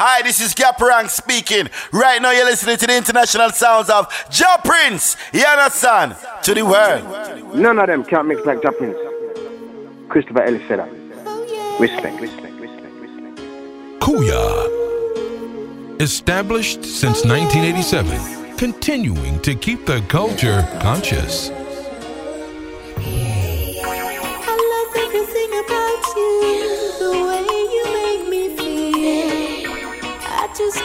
Hi, 0.00 0.22
this 0.22 0.40
is 0.40 0.54
Gaparang 0.54 1.10
speaking. 1.10 1.68
Right 1.90 2.22
now, 2.22 2.30
you're 2.30 2.44
listening 2.44 2.76
to 2.76 2.86
the 2.86 2.96
international 2.96 3.50
sounds 3.50 3.90
of 3.90 4.06
Ja 4.32 4.56
Prince. 4.64 5.16
You 5.32 5.44
understand? 5.44 6.14
To 6.44 6.54
the 6.54 6.62
world. 6.62 7.02
None 7.56 7.80
of 7.80 7.88
them 7.88 8.04
can't 8.04 8.28
mix 8.28 8.46
like 8.46 8.62
Ja 8.62 8.70
Prince. 8.70 8.96
Christopher 10.08 10.44
Ellis 10.44 10.62
said 10.68 10.78
that. 10.78 10.88
Respect, 11.80 12.20
respect, 12.20 12.60
respect, 12.60 12.94
respect. 12.94 13.38
Kuya. 13.98 14.70
Established 16.00 16.84
since 16.84 17.24
1987, 17.24 18.56
continuing 18.56 19.40
to 19.40 19.56
keep 19.56 19.84
the 19.84 20.00
culture 20.02 20.62
conscious. 20.78 21.50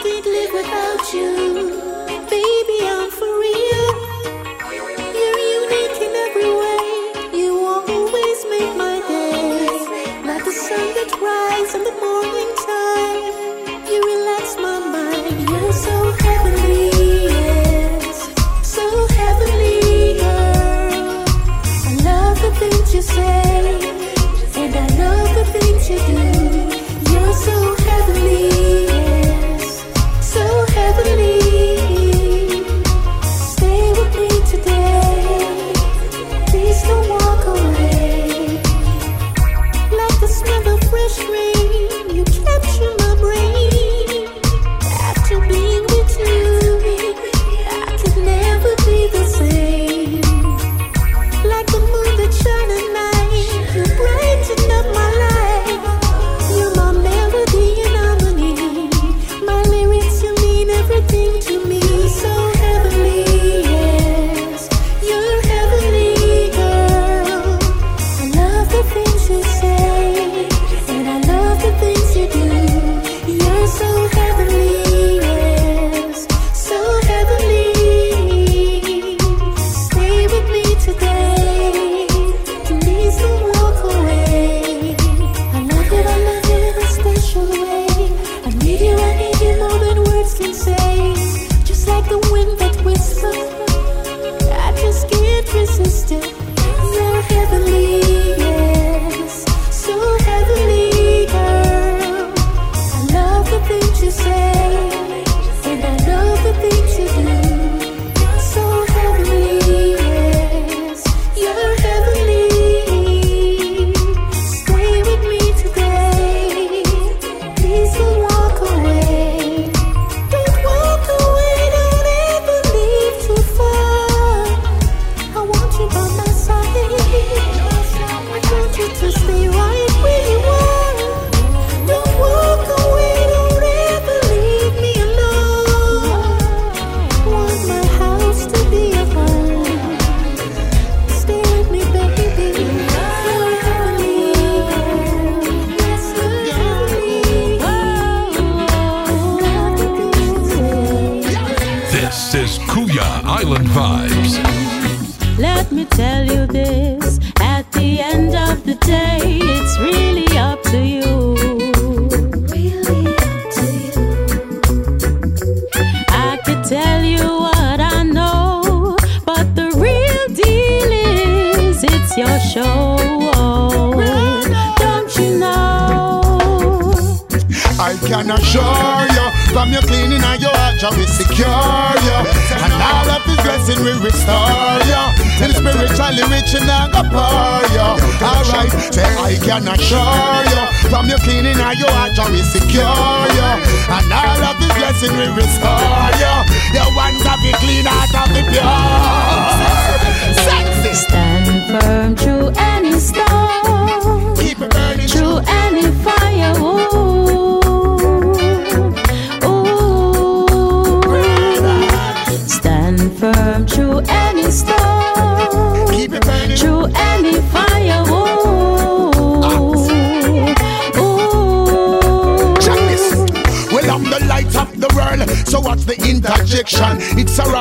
Can't 0.04 0.26
live 0.26 0.52
without 0.52 1.12
you. 1.14 1.83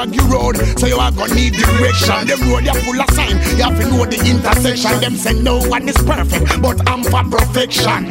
foggy 0.04 0.20
road, 0.32 0.56
so 0.78 0.88
you 0.88 0.98
are 0.98 1.12
gonna 1.12 1.34
need 1.34 1.54
direction. 1.54 2.28
Them 2.28 2.42
road 2.50 2.66
you 2.66 2.74
full 2.82 3.02
of 3.02 3.10
sign, 3.12 3.38
you 3.58 3.64
have 3.64 3.80
to 3.80 3.88
know 3.90 4.06
the 4.06 4.20
intersection. 4.20 5.00
Them 5.00 5.16
say 5.16 5.34
no 5.34 5.60
one 5.68 5.88
is 5.88 5.98
perfect, 5.98 6.62
but 6.62 6.78
I'm 6.90 7.04
for 7.04 7.24
perfection. 7.24 8.10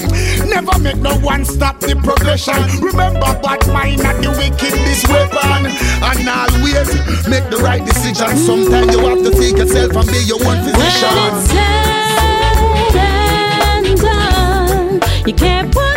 Never 0.49 0.79
make 0.79 0.99
no 0.99 1.17
one 1.19 1.44
stop 1.44 1.81
the 1.81 1.97
progression. 1.97 2.56
Remember, 2.81 3.33
bad 3.43 3.67
mind 3.69 4.03
not 4.03 4.17
the 4.23 4.31
wicked 4.31 4.73
this 4.87 5.06
weapon, 5.09 5.67
and 5.69 6.29
always 6.29 6.89
make 7.29 7.49
the 7.50 7.59
right 7.62 7.85
decision. 7.85 8.37
Sometimes 8.37 8.94
you 8.94 9.00
have 9.06 9.23
to 9.23 9.31
take 9.31 9.56
yourself 9.56 9.97
and 9.97 10.06
be 10.09 10.19
your 10.25 10.41
own 10.44 10.59
physician. 10.65 11.12
When 11.12 11.35
it's 11.35 11.50
said 11.50 12.23
and 13.85 14.00
done, 14.00 15.00
you 15.27 15.35
can't. 15.35 15.92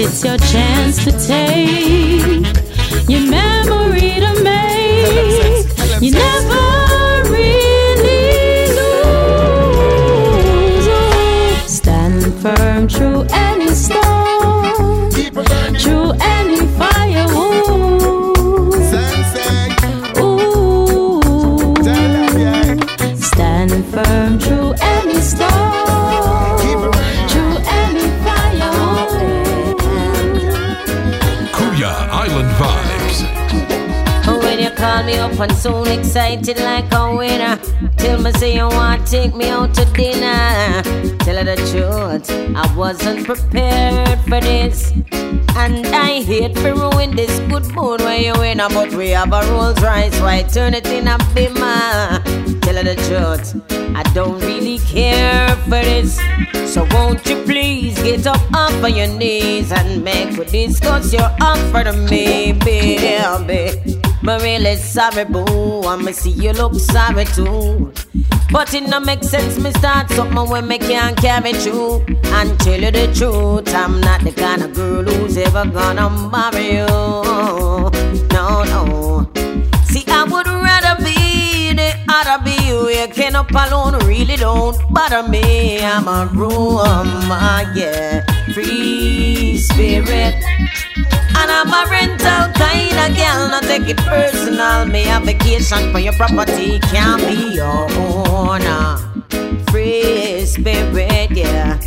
It's 0.00 0.24
your 0.24 0.38
chance 0.38 1.04
to 1.06 1.10
take 1.10 2.46
your 3.08 3.20
memory 3.28 4.20
to 4.20 4.42
make. 4.44 5.66
You 6.00 6.12
never 6.12 6.57
and 35.40 35.52
so 35.52 35.84
excited 35.84 36.58
like 36.58 36.92
a 36.92 37.16
winner 37.16 37.56
Tell 37.96 38.20
me 38.20 38.32
say 38.32 38.56
you 38.56 38.66
want 38.66 39.06
to 39.06 39.12
take 39.12 39.34
me 39.34 39.48
out 39.48 39.72
to 39.74 39.84
dinner? 39.92 40.82
Tell 41.18 41.36
her 41.36 41.44
the 41.44 41.56
truth, 41.70 42.30
I 42.56 42.74
wasn't 42.76 43.24
prepared 43.24 44.18
for 44.20 44.40
this. 44.40 44.92
And 45.56 45.86
I 45.88 46.22
hate 46.22 46.56
for 46.58 46.74
ruin 46.74 47.14
this 47.14 47.38
good 47.50 47.66
mood 47.74 48.00
where 48.00 48.18
you 48.18 48.34
in 48.42 48.58
But 48.58 48.92
we 48.94 49.10
have 49.10 49.32
a 49.32 49.42
Rolls 49.50 49.80
Royce, 49.82 50.18
why 50.20 50.42
turn 50.42 50.74
it 50.74 50.86
in 50.86 51.08
a 51.08 51.18
Beamer 51.34 52.22
Tell 52.62 52.76
her 52.76 52.84
the 52.84 52.96
truth, 53.06 53.62
I 53.96 54.02
don't 54.14 54.40
really 54.40 54.78
care 54.78 55.54
for 55.64 55.82
this. 55.82 56.20
So 56.72 56.86
won't 56.92 57.26
you 57.26 57.42
please 57.44 58.00
get 58.02 58.26
up 58.26 58.40
off 58.52 58.72
of 58.82 58.90
your 58.90 59.08
knees 59.08 59.72
And 59.72 60.02
make 60.02 60.36
we 60.36 60.44
discuss 60.46 61.12
your 61.12 61.30
offer 61.40 61.84
to 61.84 61.92
me, 61.92 62.52
baby 62.52 63.97
me 64.22 64.36
really 64.42 64.76
sorry, 64.76 65.24
boo. 65.24 65.82
I'ma 65.82 66.12
see 66.12 66.30
you 66.30 66.52
look 66.52 66.74
sorry 66.74 67.24
too. 67.24 67.92
But 68.50 68.72
it 68.74 68.88
no 68.88 69.00
make 69.00 69.22
sense, 69.22 69.58
me 69.58 69.70
start 69.72 70.10
something 70.10 70.48
when 70.48 70.66
me 70.66 70.78
can't 70.78 71.16
carry 71.16 71.52
through. 71.52 72.04
And 72.36 72.58
tell 72.60 72.80
you 72.80 72.90
the 72.90 73.12
truth, 73.14 73.74
I'm 73.74 74.00
not 74.00 74.22
the 74.22 74.32
kind 74.32 74.62
of 74.62 74.74
girl 74.74 75.02
who's 75.04 75.36
ever 75.36 75.64
gonna 75.66 76.08
marry 76.32 76.78
you. 76.78 76.86
No, 78.32 78.64
no. 78.64 79.30
See, 79.84 80.04
I 80.08 80.24
would 80.24 80.46
rather 80.46 81.02
be 81.04 81.72
the 81.74 81.94
other 82.08 82.42
be 82.44 82.58
can 83.12 83.34
up 83.34 83.50
alone, 83.50 83.98
really 84.06 84.36
don't 84.36 84.76
bother 84.92 85.22
me. 85.28 85.80
I'm 85.82 86.06
a 86.08 86.26
room, 86.34 87.30
uh, 87.30 87.64
yeah, 87.74 88.24
free 88.52 89.58
spirit. 89.58 90.34
And 91.38 91.50
I'm 91.50 91.70
a 91.70 91.88
rental 91.90 92.52
kind 92.58 92.98
of 92.98 93.16
girl, 93.16 93.48
not 93.48 93.62
take 93.62 93.88
it 93.88 93.96
personal. 93.98 94.86
Me 94.86 95.08
a 95.10 95.20
vacation 95.20 95.92
for 95.92 96.00
your 96.00 96.12
property, 96.14 96.78
can't 96.90 97.22
be 97.22 97.54
your 97.54 97.86
owner. 97.94 98.98
Free 99.70 100.44
spirit, 100.46 101.30
yeah. 101.30 101.80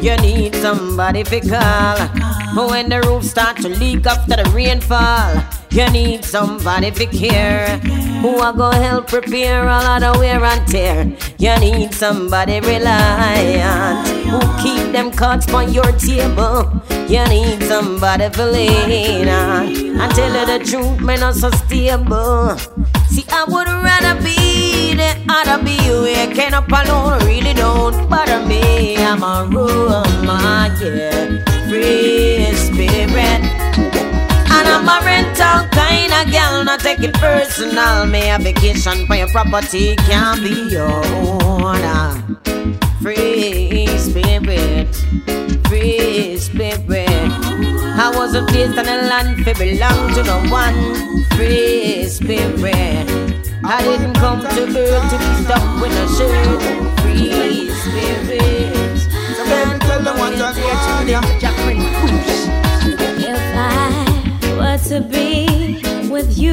You 0.00 0.16
need 0.18 0.54
somebody 0.56 1.22
to 1.24 1.40
call. 1.40 2.68
When 2.68 2.88
the 2.88 3.00
roof 3.02 3.24
start 3.24 3.56
to 3.58 3.68
leak 3.68 4.06
after 4.06 4.36
the 4.36 4.50
rainfall, 4.50 5.42
you 5.74 5.90
need 5.90 6.24
somebody 6.24 6.92
to 6.92 7.06
care. 7.06 7.78
Who 8.22 8.38
are 8.38 8.52
gonna 8.52 8.76
help 8.76 9.08
prepare 9.08 9.68
all 9.68 9.82
of 9.82 10.00
the 10.00 10.18
wear 10.18 10.42
and 10.44 10.66
tear. 10.68 11.04
You 11.36 11.58
need 11.58 11.92
somebody 11.92 12.60
reliant 12.60 14.06
who 14.30 14.40
keep 14.62 14.92
them 14.92 15.10
cards 15.10 15.52
on 15.52 15.72
your 15.72 15.90
table. 15.98 16.70
You 17.08 17.26
need 17.28 17.62
somebody 17.64 18.30
to 18.30 18.46
lean 18.46 19.28
on 19.28 19.66
and 20.00 20.14
tell 20.14 20.32
you 20.32 20.46
the 20.46 20.64
truth, 20.64 21.00
man, 21.00 21.20
not 21.20 21.34
so 21.34 21.50
stable. 21.50 22.56
See, 23.10 23.26
I 23.30 23.44
would 23.44 23.66
rather 23.66 24.14
be 24.22 24.94
the 24.94 25.10
other 25.28 25.62
be 25.62 25.72
you. 25.84 26.06
You 26.06 26.34
can't 26.34 26.54
up 26.54 26.68
alone, 26.68 27.18
really 27.26 27.52
don't 27.52 28.08
bother 28.08 28.46
me. 28.46 28.96
I'm 28.96 29.22
a 29.22 29.48
Roma, 29.50 30.72
yeah, 30.80 31.44
free 31.68 32.54
spirit. 32.54 33.53
And 34.56 34.68
I'm 34.68 34.88
a 34.88 35.04
rental 35.04 35.68
kind 35.70 36.12
of 36.12 36.32
girl, 36.32 36.64
not 36.64 36.80
take 36.80 37.00
it 37.00 37.14
personal. 37.14 38.06
Me 38.06 38.30
a 38.30 38.38
vacation 38.38 39.06
for 39.06 39.16
your 39.16 39.28
property 39.28 39.96
can't 39.96 40.40
be 40.42 40.70
your 40.70 41.04
owner. 41.12 42.14
Free 43.02 43.86
spirit, 43.98 44.94
free 45.66 46.38
spirit. 46.38 47.32
I 47.96 48.12
was 48.14 48.34
a 48.34 48.44
place 48.46 48.76
and 48.78 48.88
a 48.88 49.08
land 49.10 49.44
for 49.44 49.54
belong 49.54 50.14
to 50.14 50.22
no 50.22 50.38
one. 50.50 50.78
Free 51.36 52.06
spirit. 52.06 53.10
I 53.66 53.82
didn't 53.82 54.14
come 54.14 54.40
to 54.40 54.46
earth 54.46 55.10
to 55.10 55.18
be 55.18 55.30
stuck 55.42 55.66
with 55.82 55.92
a 55.92 56.06
shirt. 56.16 56.62
Free 57.00 57.70
spirit. 57.82 58.98
So 59.36 59.44
baby, 59.46 59.78
tell 59.80 60.02
them 60.02 60.18
what 60.18 60.40
I'm 60.40 60.54
here 60.54 61.18
I 61.44 62.28
were 62.28 62.33
to 64.88 65.00
be 65.00 65.80
with 66.10 66.36
you, 66.36 66.52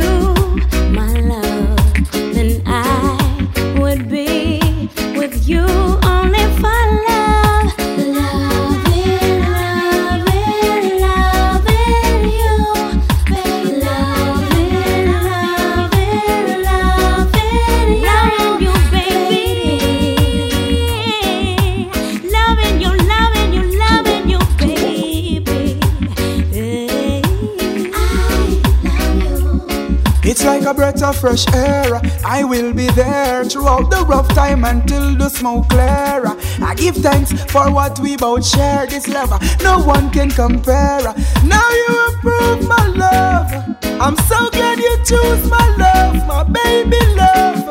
Like 30.92 31.02
a 31.04 31.14
fresh 31.14 31.46
air. 31.54 32.02
I 32.26 32.44
will 32.44 32.74
be 32.74 32.88
there 32.88 33.46
throughout 33.46 33.90
the 33.90 34.04
rough 34.10 34.28
time 34.36 34.66
until 34.66 35.16
the 35.16 35.30
smoke 35.30 35.70
clear. 35.70 36.22
I 36.62 36.76
give 36.76 36.96
thanks 36.98 37.32
for 37.50 37.72
what 37.72 37.98
we 38.00 38.18
both 38.18 38.46
share. 38.46 38.86
This 38.88 39.08
love, 39.08 39.32
no 39.64 39.80
one 39.80 40.12
can 40.12 40.30
compare. 40.30 41.02
Now 41.46 41.70
you 41.70 42.08
approve 42.10 42.68
my 42.68 42.88
love. 42.88 43.78
I'm 44.02 44.18
so 44.28 44.50
glad 44.50 44.80
you 44.80 44.98
choose 45.06 45.50
my 45.50 45.76
love, 45.78 46.28
my 46.28 46.44
baby 46.44 47.00
love. 47.16 47.70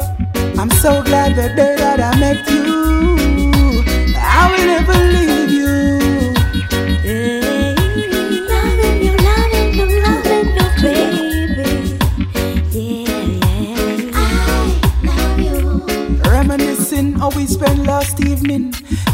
I'm 0.59 0.71
so 0.71 1.03
glad 1.03 1.37
the 1.37 1.55
day 1.55 1.77
that 1.77 2.01
I 2.01 2.19
met 2.19 2.49
you, 2.49 3.85
I 4.17 4.49
will 4.51 4.67
never 4.67 4.97
leave 5.13 5.40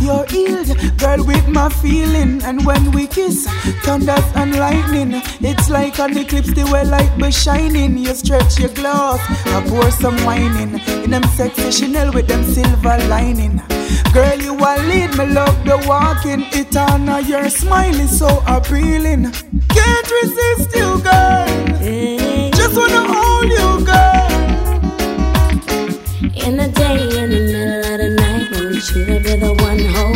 You're 0.06 0.24
healed, 0.26 0.68
girl, 0.98 1.24
with 1.26 1.48
my 1.48 1.68
feeling. 1.68 2.40
And 2.44 2.64
when 2.64 2.92
we 2.92 3.08
kiss, 3.08 3.48
thunders 3.82 4.24
and 4.36 4.54
lightning. 4.54 5.20
It's 5.40 5.68
like 5.68 5.98
an 5.98 6.16
eclipse, 6.16 6.52
the 6.54 6.64
way 6.72 6.84
light 6.84 7.10
be 7.18 7.32
shining. 7.32 7.98
You 7.98 8.14
stretch 8.14 8.60
your 8.60 8.68
glass, 8.68 9.18
I 9.46 9.68
pour 9.68 9.90
some 9.90 10.16
wine 10.24 10.56
in. 10.58 10.80
In 11.02 11.10
them 11.10 11.24
sexy 11.34 11.72
Chanel 11.72 12.12
with 12.12 12.28
them 12.28 12.44
silver 12.44 12.98
lining. 13.08 13.60
Girl, 14.14 14.38
you 14.38 14.54
are 14.54 14.78
lead 14.78 15.10
me, 15.18 15.26
love 15.26 15.64
the 15.64 15.76
walking. 15.88 16.46
It 16.52 16.76
on 16.76 17.08
your 17.26 17.50
smile 17.50 17.98
is 17.98 18.16
so 18.16 18.28
appealing. 18.46 19.32
Can't 19.74 20.10
resist 20.22 20.72
you, 20.72 21.00
girl. 21.02 21.48
Mm-hmm. 21.82 22.54
Just 22.54 22.76
wanna 22.76 23.02
hold 23.12 23.50
you, 23.50 23.84
girl. 23.84 24.26
In 26.46 26.56
the 26.58 26.68
day, 26.68 27.15
you 29.08 29.20
be 29.20 29.36
the 29.36 29.52
one 29.52 29.78
holding 29.78 30.15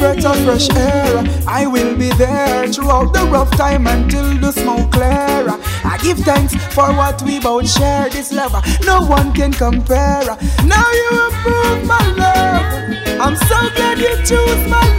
breath 0.00 0.24
of 0.24 0.36
fresh 0.44 0.68
air. 0.70 1.22
I 1.46 1.66
will 1.66 1.94
be 1.94 2.08
there 2.14 2.66
throughout 2.72 3.12
the 3.12 3.24
rough 3.26 3.50
time 3.56 3.86
until 3.86 4.38
the 4.38 4.50
smoke 4.50 4.90
clear. 4.90 5.44
I 5.84 5.98
give 6.02 6.18
thanks 6.20 6.54
for 6.74 6.88
what 6.94 7.22
we 7.22 7.38
both 7.38 7.70
share. 7.70 8.08
This 8.08 8.32
love, 8.32 8.54
uh, 8.54 8.62
no 8.84 9.04
one 9.06 9.32
can 9.34 9.52
compare. 9.52 10.24
Now 10.64 10.86
you 11.00 11.08
approve 11.28 11.86
my 11.86 12.04
love. 12.16 12.64
I'm 13.20 13.36
so 13.36 13.58
glad 13.76 13.98
you 13.98 14.16
choose 14.24 14.62
my 14.70 14.89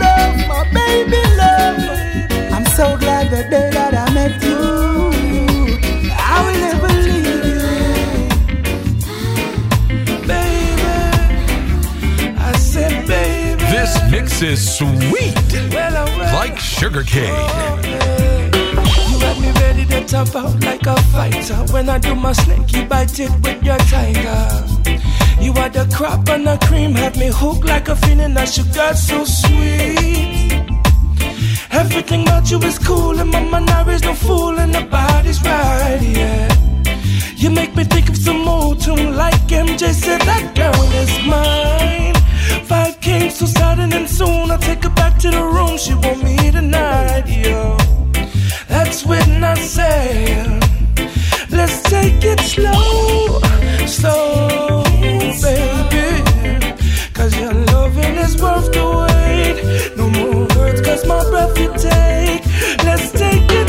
Is 14.41 14.77
sweet, 14.77 15.35
like 16.33 16.57
sugar 16.57 17.03
cane. 17.03 17.29
You 19.07 19.19
me 19.39 19.51
ready 19.61 19.85
to 19.85 20.03
top 20.03 20.35
out 20.35 20.59
like 20.63 20.81
a 20.87 20.99
fighter. 21.13 21.57
When 21.71 21.87
I 21.87 21.99
do 21.99 22.15
my 22.15 22.33
snake, 22.33 22.73
you 22.73 22.85
bite 22.85 23.19
it 23.19 23.29
with 23.43 23.61
your 23.61 23.77
tiger. 23.77 24.65
You 25.39 25.53
are 25.53 25.69
the 25.69 25.87
crop 25.95 26.27
and 26.29 26.47
the 26.47 26.57
cream, 26.65 26.93
had 26.93 27.17
me 27.17 27.27
hooked 27.27 27.65
like 27.65 27.87
a 27.89 27.95
feeling 27.95 28.33
that 28.33 28.49
sugar 28.49 28.95
so 28.95 29.23
sweet. 29.25 30.51
Everything 31.69 32.23
about 32.23 32.49
you 32.49 32.57
is 32.63 32.79
cool, 32.79 33.19
and 33.19 33.29
my 33.29 33.41
mind 33.41 33.69
is 33.89 34.01
no 34.01 34.15
fool, 34.15 34.57
and 34.57 34.73
the 34.73 34.81
body's 34.81 35.39
right, 35.43 35.99
yeah. 36.01 36.49
You 37.35 37.51
make 37.51 37.75
me 37.75 37.83
think 37.83 38.09
of 38.09 38.17
some 38.17 38.47
old 38.47 38.81
tune, 38.81 39.15
like 39.15 39.35
MJ 39.49 39.93
said, 39.93 40.21
that 40.21 40.55
girl 40.55 40.83
is 40.93 41.11
mine. 41.27 42.15
Five 42.65 42.90
came 43.11 43.29
so 43.29 43.45
sudden 43.45 43.91
and 43.93 44.09
soon, 44.09 44.51
I 44.51 44.57
take 44.57 44.83
her 44.83 44.95
back 45.01 45.17
to 45.23 45.29
the 45.29 45.43
room, 45.55 45.77
she 45.77 45.93
want 46.03 46.23
me 46.23 46.37
tonight, 46.57 47.25
yo. 47.27 47.77
That's 48.67 49.05
when 49.05 49.43
I 49.43 49.55
say, 49.55 50.45
let's 51.49 51.77
take 51.93 52.23
it 52.33 52.39
slow, 52.53 53.39
slow, 53.97 54.83
baby. 55.45 56.07
Cause 57.17 57.33
your 57.41 57.53
loving 57.73 58.15
is 58.25 58.33
worth 58.41 58.67
the 58.75 58.85
wait. 59.01 59.57
No 59.97 60.05
more 60.17 60.47
words, 60.55 60.81
cause 60.87 61.05
my 61.05 61.21
breath 61.31 61.57
you 61.61 61.69
take. 61.89 62.43
Let's 62.87 63.11
take 63.11 63.47
it 63.59 63.60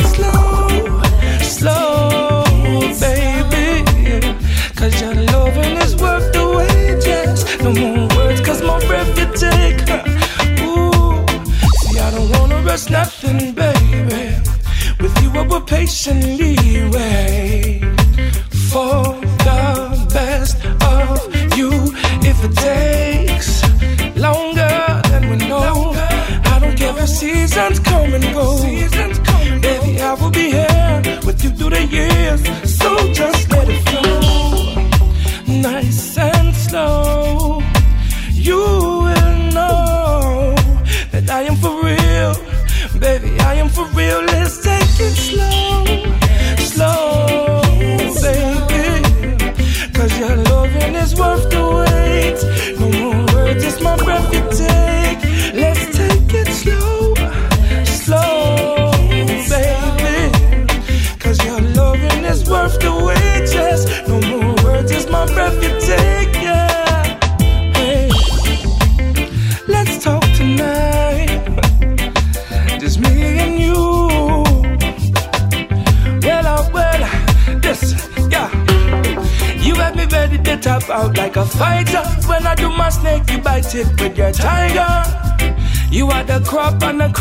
will 15.53 15.61
patiently 15.61 16.57
wait 16.95 17.81
for 18.73 19.03
the 19.47 20.09
best 20.15 20.57
of 20.97 21.59
you. 21.59 21.71
If 22.31 22.39
it 22.43 22.55
takes 22.57 23.51
longer 24.17 25.03
than 25.11 25.29
we 25.29 25.37
know, 25.37 25.93
I 26.53 26.59
don't 26.59 26.77
care 26.77 26.99
if 26.99 27.09
seasons 27.09 27.79
come 27.81 28.15
and 28.15 28.25
go. 28.33 28.47
Baby, 29.61 30.01
I 30.01 30.15
will 30.15 30.31
be 30.31 30.51
here 30.57 31.03
with 31.27 31.45
you 31.45 31.51
through 31.51 31.71
the 31.71 31.85
years. 31.85 32.41
So 32.79 32.89
just 33.13 33.52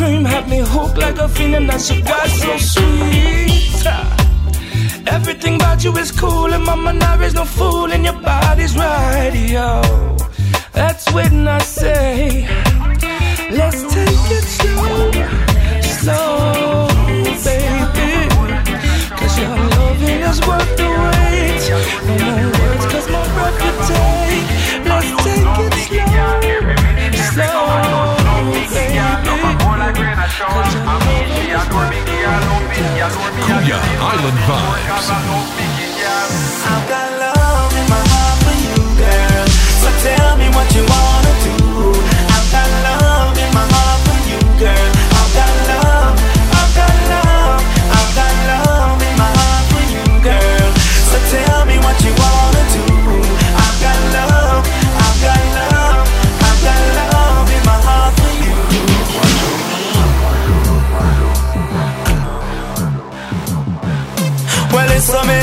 cream, 0.01 0.25
have 0.25 0.47
me 0.49 0.59
hooked 0.73 0.97
like 0.97 1.17
a 1.19 1.27
feeling 1.29 1.67
that 1.67 1.81
you 1.89 2.01
got 2.03 2.27
so 2.41 2.51
sweet. 2.73 3.83
Ah. 3.85 4.07
Everything 5.15 5.55
about 5.55 5.83
you 5.83 5.91
is 5.97 6.11
cool, 6.11 6.49
and 6.55 6.63
mama 6.63 6.93
now 6.93 7.21
is 7.21 7.33
no 7.33 7.45
fool, 7.45 7.91
and 7.91 8.03
your 8.07 8.19
body's 8.29 8.75
right, 8.75 9.35
yo. 9.55 9.81
That's 10.73 11.05
when 11.15 11.47
I 11.47 11.59
Kuya 33.45 33.77
Island 34.13 34.39
Vibes. 34.47 35.07
I've 36.73 36.85
got 36.89 37.09
love 37.19 37.73
in 37.81 37.87
my 37.89 38.01
heart 38.11 38.37
for 38.45 38.55
you, 38.65 38.77
girl. 39.01 39.45
So 39.81 39.89
tell 40.05 40.37
me 40.37 40.47
what 40.55 40.67
you 40.75 40.83
wanna 40.85 41.10
me. 65.31 65.41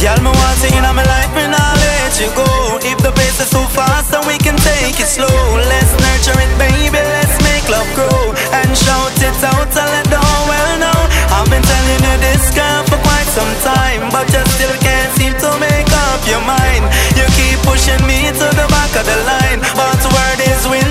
Girl, 0.00 0.18
me 0.24 0.32
want 0.32 0.60
you 0.64 0.72
in 0.76 0.84
my 0.96 1.04
life, 1.04 1.34
and 1.36 1.52
I'll 1.52 1.76
let 1.76 2.12
you 2.20 2.28
go. 2.36 2.48
If 2.80 2.98
the 3.04 3.12
pace 3.12 3.40
is 3.40 3.50
too 3.50 3.64
fast, 3.76 4.12
then 4.12 4.24
we 4.28 4.36
can 4.40 4.56
take 4.60 4.96
it 4.96 5.08
slow. 5.08 5.38
Let's 5.72 5.92
nurture 6.00 6.36
it, 6.36 6.52
baby. 6.60 7.00
Let's 7.00 7.36
make 7.44 7.64
love 7.68 7.88
grow 7.96 8.32
and 8.52 8.68
shout 8.76 9.16
it 9.20 9.36
out 9.44 9.68
and 9.68 9.88
let 9.92 10.06
the 10.08 10.20
whole 10.20 10.44
world 10.48 10.78
know. 10.84 11.00
I've 11.36 11.48
been 11.50 11.64
telling 11.64 12.02
you 12.06 12.16
this, 12.24 12.44
girl, 12.54 12.80
for 12.88 13.00
quite 13.04 13.28
some 13.32 13.52
time, 13.64 14.08
but 14.12 14.28
you 14.32 14.42
still 14.56 14.76
can't 14.80 15.12
seem 15.18 15.34
to 15.44 15.50
make 15.60 15.90
up 16.08 16.20
your 16.28 16.44
mind. 16.44 16.84
You 17.18 17.24
keep 17.36 17.58
pushing 17.66 18.00
me 18.06 18.30
to 18.30 18.46
the 18.56 18.66
back 18.72 18.92
of 18.96 19.04
the 19.04 19.18
line, 19.26 19.60
but 19.74 19.98
word 20.12 20.40
is 20.44 20.62
win, 20.70 20.85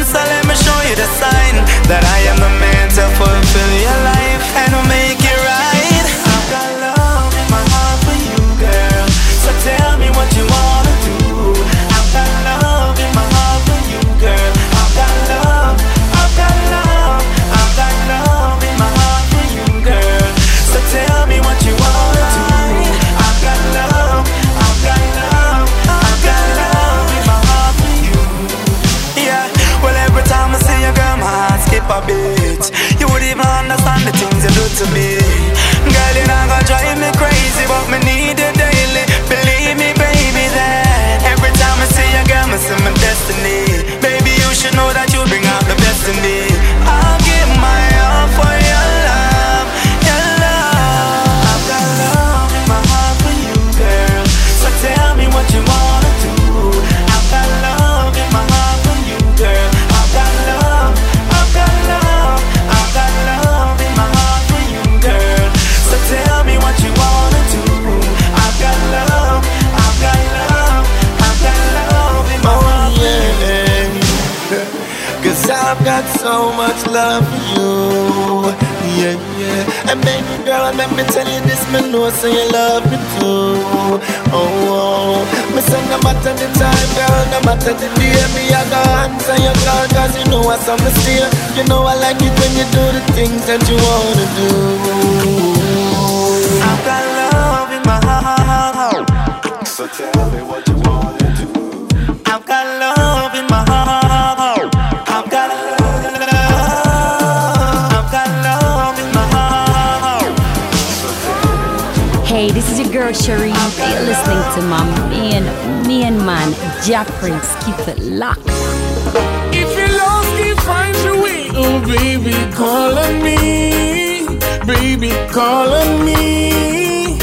call 122.55 122.97
on 122.97 123.21
me. 123.21 124.25
Baby, 124.65 125.11
call 125.31 125.69
on 125.81 126.05
me. 126.05 127.19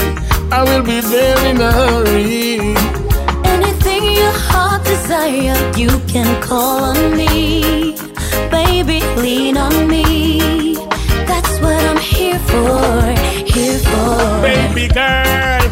I 0.53 0.63
will 0.69 0.83
be 0.83 1.01
there 1.01 1.39
in 1.51 1.61
a 1.61 1.73
hurry. 1.73 2.75
Anything 3.55 4.05
your 4.21 4.37
heart 4.49 4.85
desire, 4.85 5.57
you 5.77 5.91
can 6.07 6.31
call 6.43 6.85
on 6.93 7.17
me. 7.17 7.97
Baby, 8.51 9.01
lean 9.17 9.57
on 9.57 9.89
me. 9.89 10.77
That's 11.31 11.55
what 11.63 11.83
I'm 11.91 11.97
here 11.97 12.39
for, 12.51 13.03
here 13.55 13.79
for. 13.91 14.43
Baby 14.43 14.89
girl, 14.89 15.65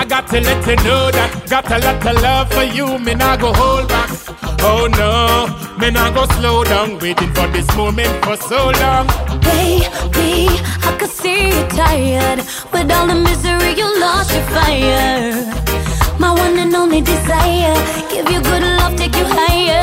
I 0.00 0.04
got 0.08 0.26
to 0.28 0.40
let 0.40 0.66
you 0.66 0.76
know 0.84 1.10
that 1.12 1.30
got 1.48 1.70
a 1.70 1.78
lot 1.78 2.06
of 2.06 2.22
love 2.22 2.52
for 2.52 2.64
you. 2.64 2.98
Me 2.98 3.14
not 3.14 3.40
go 3.40 3.52
hold 3.52 3.88
back. 3.88 4.10
Oh 4.66 4.88
no, 5.00 5.12
me 5.78 5.90
not 5.90 6.14
go 6.14 6.24
slow 6.38 6.64
down. 6.64 6.98
Waiting 6.98 7.32
for 7.34 7.46
this 7.48 7.68
moment 7.76 8.12
for 8.24 8.36
so 8.36 8.70
long. 8.82 9.06
Baby, 9.40 10.48
I 10.88 10.96
could 10.98 11.10
see 11.10 11.48
you 11.48 11.62
tired. 11.68 12.40
With 12.72 12.90
all 12.90 13.06
the 13.06 13.14
misery, 13.14 13.72
you 13.80 13.88
lost 14.00 14.32
your 14.32 14.46
fire. 14.54 15.34
My 16.18 16.32
one 16.32 16.58
and 16.58 16.74
only 16.74 17.00
desire. 17.00 17.76
Give 18.10 18.28
you 18.30 18.40
good 18.42 18.62
love, 18.62 18.96
take 18.96 19.16
you 19.16 19.26
higher. 19.26 19.82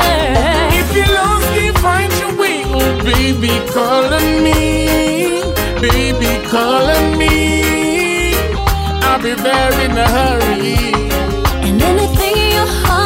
If 0.80 0.88
you 0.96 1.06
lost, 1.18 1.46
keep 1.54 1.76
find 1.78 2.12
your 2.20 2.34
way. 2.40 2.62
Oh, 2.66 3.04
baby, 3.04 3.52
call 3.72 4.06
on 4.18 4.28
me. 4.46 4.60
Baby, 5.80 6.30
call 6.48 6.86
on 6.96 7.18
me. 7.18 8.34
I'll 9.08 9.20
be 9.20 9.34
there 9.34 9.74
in 9.84 9.92
a 10.04 10.08
hurry. 10.16 10.76
And 11.66 11.82
anything 11.82 12.36
in 12.44 12.50
your 12.58 12.70
heart 12.82 13.01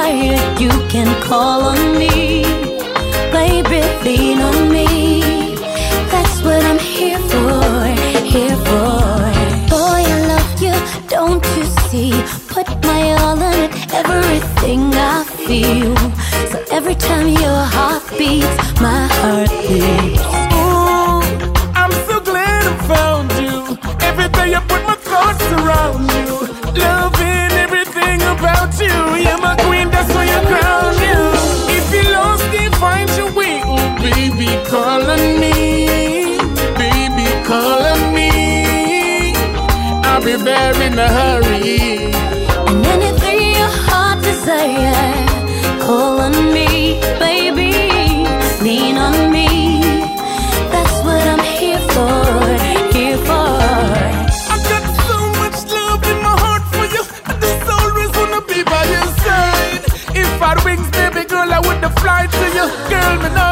desire, 0.00 0.58
you 0.58 0.70
can 0.88 1.08
call 1.22 1.62
on 1.62 1.98
me. 1.98 2.42
Baby, 3.32 3.80
lean 4.04 4.40
on 4.40 4.70
me. 4.70 5.56
That's 6.10 6.42
what 6.42 6.62
I'm 6.64 6.78
here 6.78 7.18
for, 7.18 7.84
here 8.24 8.56
for. 8.56 9.00
Boy, 9.68 10.02
I 10.14 10.26
love 10.32 10.62
you, 10.62 10.74
don't 11.08 11.44
you 11.56 11.64
see? 11.88 12.12
Put 12.48 12.66
my 12.84 13.12
all 13.20 13.40
in 13.40 13.70
it, 13.70 13.94
everything 13.94 14.92
I 14.94 15.24
feel. 15.46 15.96
So 16.50 16.58
every 16.70 16.94
time 16.94 17.28
your 17.28 17.62
heart 17.76 18.02
beats, 18.18 18.80
my 18.80 19.06
heart 19.18 19.50
beats. 19.66 20.22
Ooh, 20.56 21.20
I'm 21.74 21.92
so 22.08 22.20
glad 22.20 22.62
I 22.66 22.76
found 22.92 23.32
you. 23.42 23.78
Every 24.08 24.28
day 24.28 24.54
I 24.54 24.60
put 24.68 24.82
my 24.84 24.96
thoughts 24.96 25.46
around 25.52 26.10
you. 26.10 26.39
Call 35.10 35.18
on 35.18 35.40
me. 35.40 36.38
Baby, 36.78 37.26
call 37.44 37.82
on 37.92 38.14
me. 38.14 39.34
I'll 40.04 40.24
be 40.24 40.36
there 40.36 40.82
in 40.82 40.98
a 40.98 41.08
hurry. 41.08 42.12
And 42.68 42.86
anything 42.86 43.40
your 43.58 43.72
heart 43.86 44.22
desire, 44.22 45.26
call 45.80 46.20
on 46.20 46.52
me, 46.54 47.00
baby. 47.18 47.72
Lean 48.62 48.96
on 48.98 49.32
me. 49.32 49.48
That's 50.72 50.96
what 51.04 51.22
I'm 51.32 51.44
here 51.58 51.82
for, 51.94 52.94
here 52.94 53.18
for. 53.28 53.50
I 54.54 54.56
got 54.70 54.84
so 55.08 55.18
much 55.40 55.58
love 55.76 56.02
in 56.12 56.18
my 56.22 56.36
heart 56.44 56.64
for 56.74 56.86
you. 56.94 57.02
I 57.30 57.32
just 57.44 57.64
always 57.78 58.10
wanna 58.18 58.42
be 58.52 58.62
by 58.62 58.84
your 58.94 59.08
side. 59.24 59.84
If 60.22 60.42
I 60.42 60.48
had 60.50 60.64
wings, 60.64 60.88
baby 60.90 61.24
girl, 61.26 61.52
I 61.52 61.60
would 61.66 61.82
have 61.86 61.96
fly 61.98 62.26
to 62.26 62.44
you. 62.56 62.66
Girl, 62.90 63.16
me 63.22 63.30
not 63.34 63.49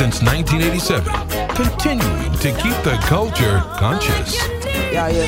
since 0.00 0.22
1987, 0.22 1.04
continuing 1.54 2.32
to 2.38 2.50
keep 2.62 2.72
the 2.88 2.96
culture 3.02 3.60
conscious. 3.76 4.34
Yeah, 4.90 5.08
yeah. 5.08 5.26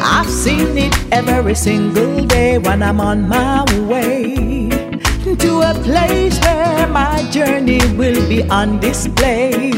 I've 0.00 0.30
seen 0.30 0.78
it 0.78 0.94
every 1.10 1.56
single 1.56 2.24
day 2.24 2.58
when 2.58 2.84
I'm 2.84 3.00
on 3.00 3.28
my 3.28 3.64
way 3.88 4.68
to 5.24 5.50
a 5.62 5.74
place 5.82 6.38
where 6.38 6.86
my 6.86 7.28
journey 7.32 7.80
will 7.96 8.22
be 8.28 8.44
on 8.48 8.78
display. 8.78 9.72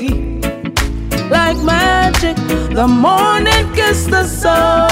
Like 1.31 1.57
magic, 1.65 2.37
the 2.77 2.87
morning 2.87 3.73
kiss 3.73 4.05
the 4.05 4.25
sun, 4.25 4.91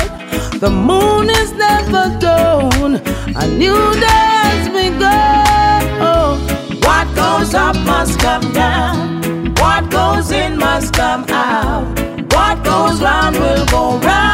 the 0.61 0.71
moon 0.71 1.29
is 1.29 1.53
never 1.53 2.19
gone, 2.19 2.95
a 3.37 3.47
new 3.49 3.77
day 4.01 4.33
has 4.49 4.69
begun. 4.71 5.52
What 7.23 7.39
goes 7.39 7.55
up 7.55 7.77
must 7.87 8.19
come 8.19 8.53
down, 8.53 9.55
what 9.55 9.89
goes 9.93 10.33
in 10.33 10.59
must 10.59 10.93
come 10.93 11.25
out, 11.29 11.87
what 12.35 12.65
goes 12.65 13.01
round 13.01 13.37
will 13.37 13.65
go 13.67 13.99
round 14.01 14.32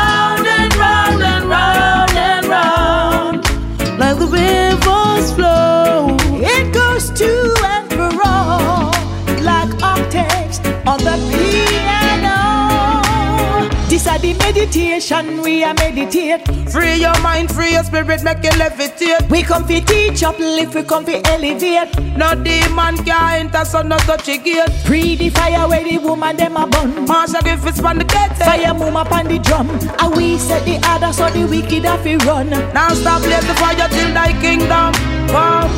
meditation 14.52 15.42
we 15.42 15.62
are 15.62 15.74
meditate. 15.74 16.40
Free 16.70 16.94
your 16.94 17.18
mind, 17.20 17.52
free 17.52 17.72
your 17.72 17.84
spirit, 17.84 18.22
make 18.22 18.42
you 18.42 18.50
levitate. 18.50 19.28
We 19.30 19.42
come 19.42 19.64
fi 19.66 19.80
teach, 19.80 20.22
uplift, 20.22 20.74
we 20.74 20.82
come 20.84 21.04
fi 21.04 21.20
elevate. 21.24 21.92
No 22.16 22.34
demon 22.34 22.96
can 23.04 23.46
enter, 23.46 23.64
so 23.64 23.82
no 23.82 23.98
touch 23.98 24.28
a 24.28 24.38
gate. 24.38 24.70
Pre 24.86 25.16
the 25.16 25.28
fire 25.30 25.68
where 25.68 25.84
the 25.84 25.98
woman 25.98 26.36
them 26.36 26.56
a 26.56 26.66
bun. 26.66 27.06
Marsha 27.06 27.42
give 27.44 27.64
it 27.66 27.76
span 27.76 27.98
the 27.98 28.04
gate. 28.04 28.36
Fire 28.38 28.72
move 28.72 28.96
up 28.96 29.12
on 29.12 29.26
the 29.26 29.38
drum. 29.38 29.68
And 30.00 30.16
we 30.16 30.38
set 30.38 30.64
the 30.64 30.76
order 30.92 31.12
so 31.12 31.28
the 31.30 31.44
wicked 31.46 31.84
have 31.84 32.02
to 32.04 32.16
run. 32.26 32.48
Now 32.72 32.88
stop 32.94 33.22
blaze 33.22 33.46
the 33.46 33.54
fire 33.54 33.88
till 33.88 34.14
thy 34.14 34.32
kingdom 34.40 34.92
come. 35.28 35.70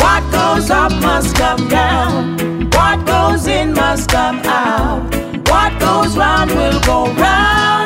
What 0.00 0.22
goes 0.32 0.70
up 0.70 0.92
must 1.02 1.36
come 1.36 1.68
down. 1.68 2.70
What 2.70 3.04
goes 3.06 3.46
in 3.46 3.74
must 3.74 4.08
come 4.08 4.40
out. 4.44 5.02
What 5.48 5.78
goes 5.80 6.16
round 6.16 6.50
will 6.50 6.80
go 6.80 7.12
round. 7.14 7.85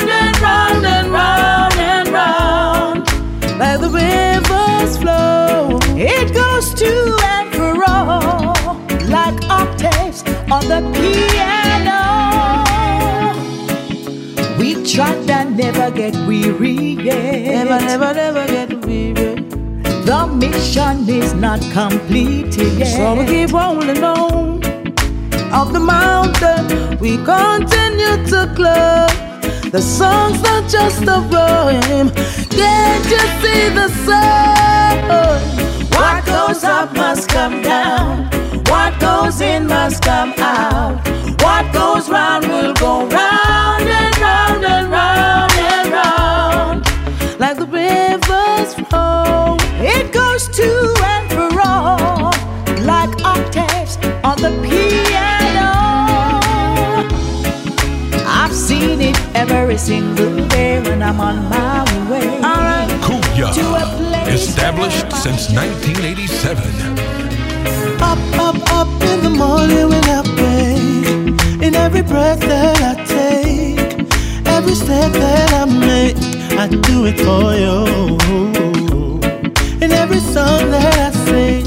Rivers 4.81 4.97
flow. 4.99 5.79
It 5.97 6.35
goes 6.35 6.75
to 6.75 7.17
and 7.25 7.55
fro 7.55 7.75
like 9.09 9.43
octaves 9.51 10.23
on 10.51 10.67
the 10.69 10.81
piano. 10.95 12.01
We 14.59 14.85
try 14.85 15.15
and 15.15 15.57
never 15.57 15.91
get 15.91 16.15
weary 16.27 16.97
yet. 17.03 17.67
Never, 17.67 17.85
never, 17.85 18.15
never 18.15 18.47
get 18.47 18.85
weary. 18.85 19.41
The 20.05 20.27
mission 20.27 21.09
is 21.09 21.35
not 21.35 21.61
completed 21.73 22.79
yet. 22.79 22.97
So 22.97 23.15
we 23.15 23.27
keep 23.27 23.53
rolling 23.53 24.03
on 24.03 24.63
up 25.53 25.73
the 25.73 25.81
mountain. 25.81 26.99
We 26.99 27.17
continue 27.17 28.25
to 28.29 28.53
climb. 28.57 29.30
The 29.71 29.81
song's 29.81 30.43
not 30.43 30.69
just 30.69 31.03
a 31.03 31.21
rhyme. 31.31 32.11
Can't 32.51 33.05
you 33.07 33.21
see 33.41 33.69
the 33.69 33.89
sun? 34.05 35.09
What 35.93 36.27
goes 36.27 36.65
up 36.65 36.93
must 36.93 37.29
come 37.29 37.63
down. 37.63 38.25
What 38.67 38.99
goes 38.99 39.41
in 39.41 39.69
must 39.69 40.03
come 40.03 40.35
out. 40.39 40.99
What 41.41 41.73
goes 41.73 42.11
round 42.11 42.49
will 42.49 42.75
go 42.75 43.07
round 43.07 43.85
and 43.85 44.19
round 44.19 44.65
and 44.65 44.91
round 44.91 45.53
and 45.53 45.93
round. 45.93 46.85
Like 47.39 47.57
the 47.57 47.67
rivers 47.67 48.75
flow. 48.75 49.57
It 49.79 50.13
goes 50.13 50.49
to 50.49 50.95
I've 58.83 59.01
it 59.01 59.17
every 59.35 59.77
single 59.77 60.47
day 60.49 60.81
when 60.81 61.03
I'm 61.03 61.21
on 61.21 61.37
my 61.51 61.85
way. 62.11 62.41
Kuya, 63.05 63.53
To 63.53 63.75
a 63.75 63.85
place 63.99 64.49
established 64.49 65.13
since 65.13 65.51
1987. 65.53 66.65
Up, 68.01 68.19
up, 68.39 68.57
up 68.73 69.03
in 69.03 69.23
the 69.23 69.29
morning 69.29 69.89
when 69.91 70.05
I 70.05 70.23
wake. 70.41 71.63
In 71.63 71.75
every 71.75 72.01
breath 72.01 72.41
that 72.41 72.81
I 72.81 72.95
take, 73.05 74.09
every 74.47 74.75
step 74.75 75.13
that 75.13 75.53
I 75.53 75.67
make, 75.67 76.17
I 76.59 76.67
do 76.69 77.05
it 77.05 77.19
for 77.21 77.53
you. 77.65 77.85
In 79.85 79.93
every 79.93 80.21
song 80.21 80.71
that 80.71 80.97
I 80.97 81.11
sing, 81.27 81.67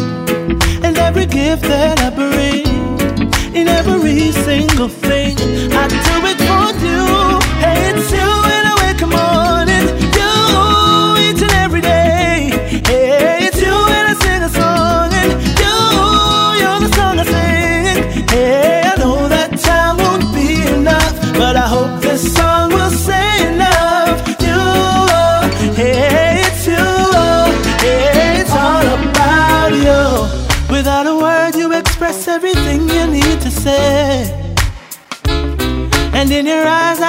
and 0.84 0.98
every 0.98 1.28
gift 1.28 1.62
that 1.64 2.00
I 2.02 2.10
bring, 2.10 2.66
in 3.56 3.68
every 3.68 4.32
single 4.32 4.90
thing, 4.90 5.38
I 5.72 5.88
do 5.88 6.28
it 6.28 6.38
for 6.38 6.58
you. 6.58 6.63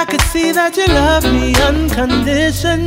I 0.04 0.06
could 0.06 0.20
see 0.20 0.52
that 0.52 0.76
you 0.76 0.86
love 0.88 1.24
me 1.24 1.56
unconditionally. 1.64 2.84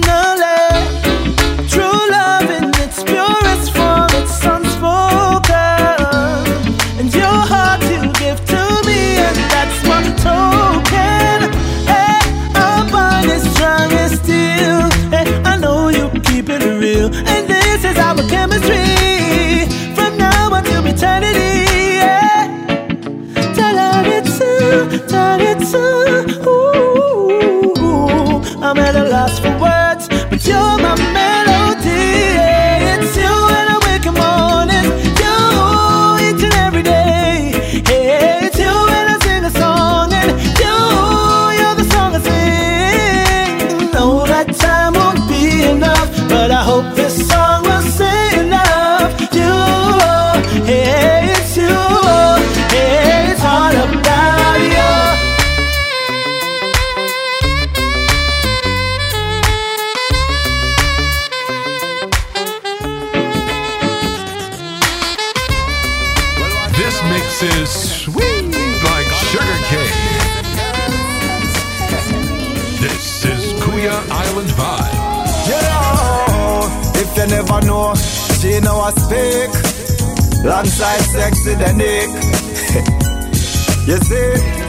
True 1.68 2.02
love 2.14 2.46
in 2.46 2.70
its 2.86 3.02
purest 3.02 3.74
form, 3.74 4.06
it's 4.22 4.38
unspoken. 4.46 5.98
And 7.02 7.10
your 7.12 7.26
heart 7.26 7.82
you 7.90 8.06
give 8.22 8.38
to 8.54 8.62
me, 8.86 9.18
and 9.18 9.36
that's 9.50 9.82
my 9.90 10.06
token. 10.22 11.50
Hey, 11.90 12.22
our 12.54 12.86
bond 12.94 13.26
is 13.34 13.42
strong 13.50 13.90
as 13.98 14.22
steel. 14.22 14.86
Hey, 15.10 15.26
I 15.42 15.58
know 15.58 15.90
you 15.90 16.14
keep 16.22 16.50
it 16.50 16.62
real, 16.62 17.10
and 17.34 17.50
this 17.50 17.84
is 17.84 17.98
our 17.98 18.22
chemistry. 18.30 19.66
From 19.98 20.20
now 20.20 20.54
until 20.54 20.86
eternity. 20.86 21.98
Yeah. 21.98 22.46
Tell 23.58 23.76
her 23.76 24.06
it's 24.06 24.38
you, 24.40 25.00
tell 25.10 25.42
it's 25.42 25.74
you. 25.74 26.27
I'm 28.68 28.78
at 28.80 28.98
a 28.98 29.06
loss 29.06 29.40
for 29.40 29.57
speak. 79.08 79.52
Alongside 80.44 81.02
sexy 81.02 81.56
the 81.56 81.72
Nick. 81.74 82.10
you 83.88 83.98
see? 83.98 84.67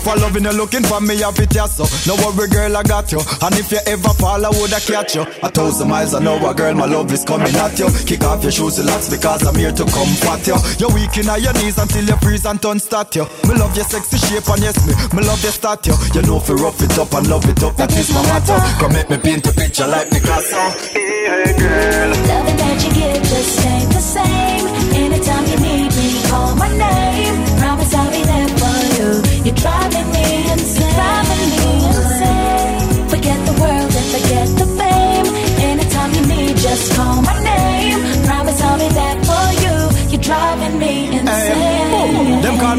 Boom. 0.00 0.06
If 0.06 0.08
I 0.08 0.14
loving 0.14 0.44
you 0.44 0.52
looking 0.52 0.84
for 0.84 1.00
me, 1.00 1.22
I 1.22 1.32
fit 1.32 1.54
ya 1.54 1.66
so. 1.66 1.84
No 2.06 2.16
worry, 2.24 2.48
girl, 2.48 2.76
I 2.76 2.82
got 2.82 3.12
you. 3.12 3.20
And 3.42 3.54
if 3.56 3.70
you 3.70 3.78
ever 3.86 4.12
fall, 4.14 4.44
I 4.44 4.48
woulda 4.48 4.80
catch 4.80 5.14
you. 5.14 5.22
A 5.42 5.50
thousand 5.50 5.88
miles 5.88 6.14
an 6.14 6.26
hour, 6.26 6.54
girl, 6.54 6.74
my 6.74 6.86
love 6.86 7.12
is 7.12 7.24
coming 7.24 7.54
at 7.56 7.78
you. 7.78 7.88
Kick 8.06 8.24
off 8.24 8.42
your 8.42 8.52
shoes, 8.52 8.78
relax, 8.78 9.10
because 9.10 9.46
I'm 9.46 9.54
here 9.54 9.72
to 9.72 9.84
comfort 9.84 10.46
you. 10.46 10.56
You're 10.78 10.92
weak 10.94 11.16
in 11.18 11.26
your 11.42 11.52
knees 11.54 11.78
until 11.78 12.04
you 12.04 12.16
freeze 12.16 12.46
and 12.46 12.60
turn 12.60 12.78
statue. 12.80 13.24
Me 13.48 13.54
love 13.54 13.74
your 13.76 13.84
sexy 13.84 14.18
shape 14.18 14.48
and 14.48 14.62
yes, 14.62 14.76
me, 14.86 14.94
me 15.16 15.26
love 15.26 15.42
your 15.42 15.52
statue. 15.52 15.94
You 16.14 16.22
know 16.22 16.38
if 16.38 16.48
you 16.48 16.56
rough 16.56 16.80
it 16.82 16.98
up 16.98 17.12
and 17.14 17.28
love 17.28 17.48
it 17.48 17.62
up, 17.62 17.76
that 17.76 17.92
is 17.92 18.12
my 18.14 18.22
motto. 18.26 18.56
Come 18.80 18.92
make 18.92 19.10
me 19.10 19.18
paint 19.18 19.46
a 19.46 19.52
picture 19.52 19.86
like 19.86 20.10
Picasso. 20.10 20.70
Hey, 20.90 21.52
girl. 21.58 22.10
Loving 22.26 22.49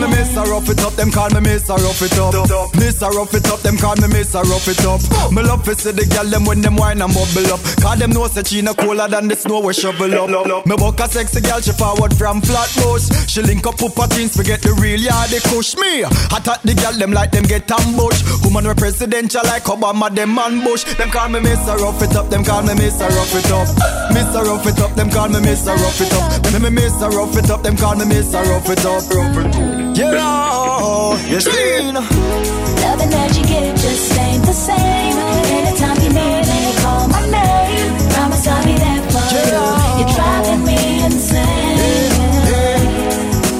call 0.01 0.09
me 0.09 0.20
Mr. 0.31 0.47
Rough 0.47 0.69
It 0.69 0.79
Up, 0.79 0.93
them 0.93 1.11
call 1.11 1.29
me 1.31 1.41
Mr. 1.43 1.75
Rough 1.75 2.01
It 2.01 2.17
Up. 2.17 2.31
Mr. 2.79 3.11
Rough 3.11 3.33
It 3.33 3.51
Up, 3.51 3.59
them 3.59 3.75
call 3.75 3.97
me 3.97 4.07
Mr. 4.07 4.41
Rough 4.47 4.65
It 4.65 4.79
Up. 4.87 5.03
Me 5.33 5.43
love 5.43 5.61
to 5.65 5.75
see 5.75 5.91
the 5.91 6.07
girl 6.07 6.23
them 6.23 6.45
when 6.45 6.61
them 6.61 6.77
wine 6.77 7.01
and 7.01 7.11
bubble 7.11 7.51
up. 7.51 7.59
Cause 7.83 7.99
them 7.99 8.11
know 8.11 8.27
say 8.27 8.43
she 8.43 8.61
no 8.61 8.73
colder 8.73 9.09
than 9.11 9.27
the 9.27 9.35
snow 9.35 9.59
we 9.59 9.73
shovel 9.73 10.07
up. 10.15 10.65
Me 10.65 10.75
buck 10.77 10.99
a 11.01 11.09
sexy 11.11 11.41
girl, 11.41 11.59
she 11.59 11.73
forward 11.75 12.15
from 12.15 12.39
Flatbush. 12.39 13.11
She 13.27 13.41
link 13.43 13.67
up 13.67 13.75
up 13.83 13.91
her 13.99 14.07
jeans, 14.15 14.31
forget 14.31 14.61
the 14.61 14.71
real 14.79 15.03
yard 15.03 15.27
they 15.35 15.43
push 15.51 15.75
me. 15.75 16.07
Hot 16.31 16.47
at 16.47 16.63
the 16.63 16.79
girl, 16.79 16.95
them 16.95 17.11
like 17.11 17.35
them 17.35 17.43
get 17.43 17.67
ambush. 17.67 18.23
Woman 18.47 18.71
we 18.71 18.73
presidential 18.79 19.43
like 19.43 19.67
Obama, 19.67 20.07
them 20.15 20.31
man 20.31 20.63
Bush. 20.63 20.87
Them 20.95 21.11
call 21.11 21.27
me 21.27 21.43
Mr. 21.43 21.75
Rough 21.75 21.99
It 22.01 22.15
Up, 22.15 22.31
them 22.31 22.47
call 22.47 22.63
me 22.63 22.71
Mr. 22.79 23.03
Rough 23.11 23.35
It 23.35 23.51
Up. 23.51 23.67
Mr. 24.15 24.47
Rough 24.47 24.63
It 24.63 24.79
Up, 24.79 24.95
them 24.95 25.11
call 25.11 25.27
me 25.27 25.43
Mr. 25.43 25.75
Rough 25.75 25.99
It 25.99 26.13
Up. 26.15 26.39
Me 26.55 26.59
me 26.63 26.71
Mr. 26.71 27.11
Rough 27.11 27.35
It 27.35 27.51
Up, 27.51 27.63
them 27.63 27.75
call 27.75 27.99
me 27.99 28.07
Mr. 28.07 28.39
Rough 28.47 28.71
It 28.71 28.85
Up. 28.87 29.03
Yeah, 29.91 30.20
know. 30.21 31.17
Yes, 31.33 31.45
Dean. 31.45 31.93
Loving 32.83 33.11
that 33.15 33.31
you 33.37 33.43
get 33.53 33.71
just 33.77 34.17
ain't 34.25 34.43
the 34.45 34.57
same. 34.67 35.15
Anytime 35.59 35.97
you 36.05 36.11
need 36.19 36.43
me, 36.51 36.61
call 36.81 37.07
my 37.15 37.23
name. 37.37 37.89
Promise 38.13 38.47
I'll 38.47 38.65
be 38.69 38.75
there 38.85 39.03
for 39.13 39.25
yeah. 39.33 39.51
you. 39.51 39.65
You're 39.99 40.13
driving 40.17 40.63
me 40.69 40.79
insane. 41.07 41.77
Yeah. 41.81 42.51
Yeah. 42.51 42.79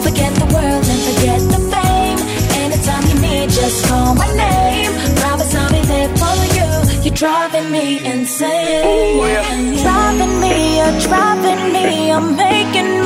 Forget 0.06 0.32
the 0.42 0.48
world 0.56 0.86
and 0.94 1.02
forget 1.08 1.42
the 1.54 1.62
fame. 1.74 2.20
Anytime 2.64 3.04
you 3.10 3.18
need, 3.26 3.50
just 3.60 3.78
call 3.88 4.14
my 4.24 4.30
name. 4.46 4.92
Promise 5.22 5.54
I'll 5.60 5.72
be 5.78 5.82
there 5.94 6.12
for 6.22 6.36
you. 6.58 6.70
You're 7.04 7.20
driving 7.24 7.72
me 7.72 7.86
insane. 8.14 8.84
Oh, 8.86 9.82
driving 9.84 10.36
me, 10.44 10.54
you're 10.78 11.00
driving 11.08 11.64
me, 11.74 12.12
I'm 12.12 12.36
making 12.36 13.01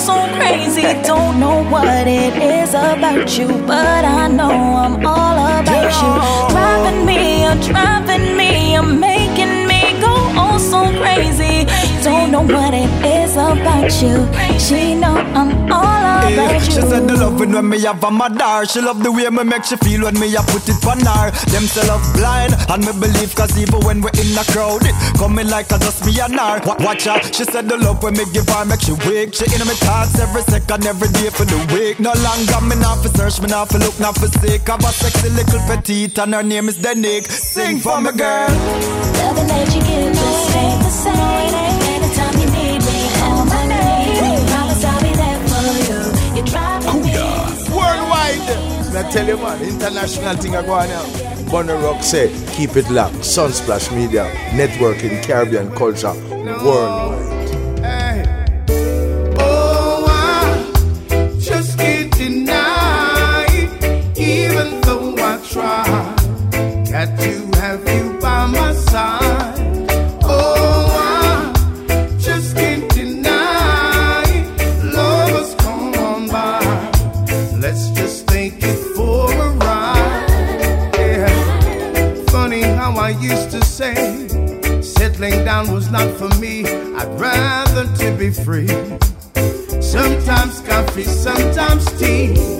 so 0.00 0.16
crazy, 0.38 0.82
don't 1.10 1.38
know 1.38 1.62
what 1.70 2.06
it 2.06 2.34
is 2.42 2.70
about 2.70 3.38
you, 3.38 3.48
but 3.66 4.04
I 4.04 4.28
know 4.28 4.50
I'm 4.50 5.06
all 5.06 5.38
about 5.60 5.92
you. 6.02 6.12
Driving 6.54 7.04
me, 7.04 7.42
you're 7.42 7.60
driving 7.70 8.36
me, 8.36 8.72
you're 8.72 8.82
making 8.82 9.66
me 9.70 9.80
go 10.00 10.14
oh 10.42 10.56
so 10.58 10.80
crazy 11.00 11.49
what 12.48 12.74
it 12.74 12.90
is 13.04 13.34
about 13.36 13.90
you. 14.00 14.24
She 14.58 14.94
know 14.94 15.16
I'm 15.34 15.70
all 15.72 16.00
about 16.24 16.60
you. 16.60 16.60
She 16.60 16.80
said 16.80 17.08
the 17.08 17.16
loving 17.16 17.52
when 17.52 17.68
me 17.68 17.80
have 17.82 18.02
a 18.02 18.10
mother. 18.10 18.66
She 18.66 18.80
love 18.80 19.02
the 19.02 19.12
way 19.12 19.28
me 19.28 19.44
make 19.44 19.64
she 19.64 19.76
feel 19.76 20.04
when 20.04 20.18
me 20.18 20.36
I 20.36 20.42
put 20.48 20.68
it 20.68 20.80
on 20.86 21.00
her. 21.00 21.30
Them 21.52 21.64
say 21.66 21.86
love 21.88 22.04
blind 22.14 22.54
and 22.68 22.80
me 22.84 22.92
believe 22.92 23.34
cause 23.34 23.56
even 23.58 23.80
when 23.84 24.00
we're 24.00 24.14
in 24.16 24.36
a 24.38 24.44
crowd 24.52 24.84
it 24.84 24.94
coming 25.18 25.48
like 25.48 25.70
a 25.72 25.78
just 25.78 26.04
me 26.06 26.12
and 26.20 26.38
her. 26.38 26.60
Watch 26.80 27.04
her. 27.04 27.20
She 27.32 27.44
said 27.44 27.68
the 27.68 27.76
love 27.76 28.02
when 28.02 28.14
me 28.14 28.24
give 28.32 28.48
her 28.48 28.64
make 28.64 28.80
she 28.80 28.92
wake. 29.08 29.34
She 29.34 29.44
in 29.50 29.62
me 29.66 29.74
thoughts 29.82 30.18
every 30.18 30.42
second 30.42 30.86
every 30.86 31.08
day 31.16 31.30
for 31.30 31.44
the 31.44 31.58
week. 31.74 32.00
No 32.00 32.12
longer 32.22 32.60
me 32.64 32.76
not 32.80 33.02
for 33.02 33.10
search 33.16 33.40
me 33.40 33.48
not 33.48 33.68
for 33.68 33.78
look 33.78 33.98
not 34.00 34.16
for 34.16 34.28
sick. 34.40 34.66
Have 34.68 34.84
a 34.84 34.92
sexy 34.92 35.28
little 35.30 35.60
petite 35.68 36.18
and 36.18 36.34
her 36.34 36.42
name 36.42 36.68
is 36.68 36.78
Denick. 36.78 37.26
Sing 37.26 37.78
for 37.78 38.00
me 38.00 38.12
girl. 38.12 38.48
Loving 39.20 39.46
that 39.48 39.66
you 39.74 39.82
give 39.82 40.14
the 40.14 40.30
ain't 40.56 40.82
the 40.82 40.90
same. 40.90 41.69
I 48.96 49.10
tell 49.10 49.26
you, 49.26 49.36
man, 49.36 49.62
international 49.62 50.36
thing 50.36 50.56
are 50.56 50.62
going 50.62 50.90
on. 50.90 51.46
Bonner 51.46 51.76
Rock 51.78 52.02
say, 52.02 52.28
keep 52.52 52.76
it 52.76 52.88
locked. 52.90 53.14
Sunsplash 53.16 53.90
Media, 53.94 54.24
networking 54.50 55.22
Caribbean 55.22 55.70
culture 55.74 56.12
worldwide. 56.64 57.30
Even 64.16 64.80
though 64.82 65.14
I 65.16 65.40
try, 65.50 65.84
got 66.90 67.18
to 67.20 67.60
have 67.60 67.88
you 67.88 68.18
by 68.20 68.46
my 68.46 68.72
side. 68.72 69.19
not 85.90 86.10
for 86.16 86.28
me. 86.38 86.64
I'd 86.64 87.20
rather 87.20 87.84
to 87.96 88.16
be 88.16 88.30
free. 88.30 88.68
Sometimes 89.80 90.60
coffee, 90.60 91.04
sometimes 91.04 91.84
tea. 91.98 92.59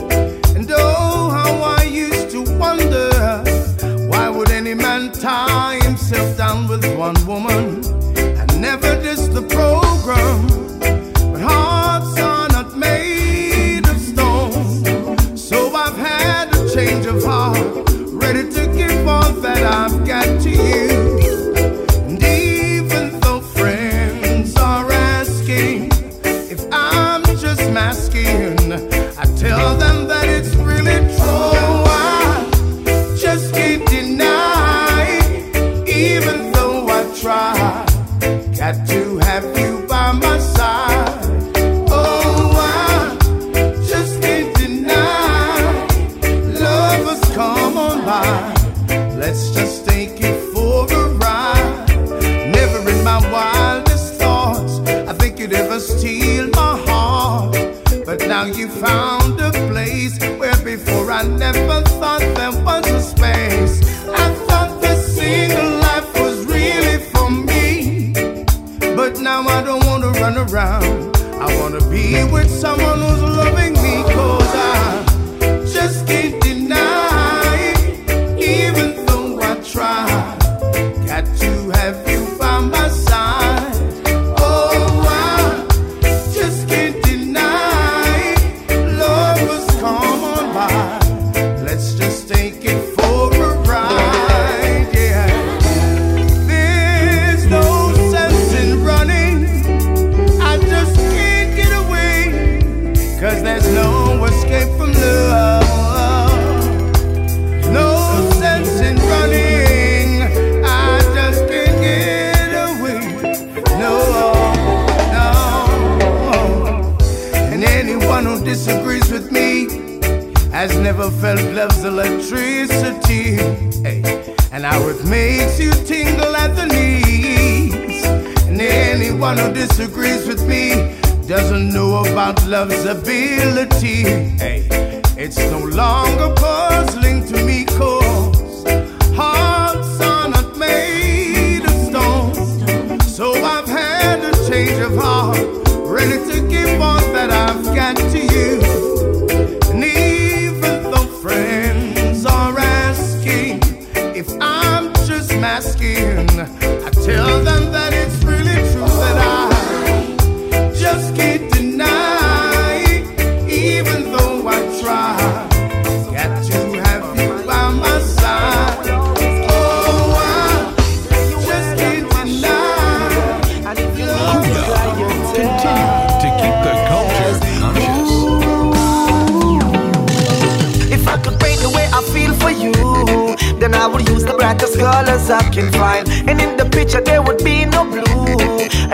the 184.31 184.37
brightest 184.37 184.79
colors 184.79 185.31
I 185.31 185.43
can 185.51 185.73
find. 185.73 186.09
And 186.29 186.41
in 186.41 186.57
the 186.57 186.65
picture, 186.65 187.01
there 187.01 187.23
would 187.23 187.43
be 187.43 187.65
no 187.65 187.85
blue. 187.85 188.37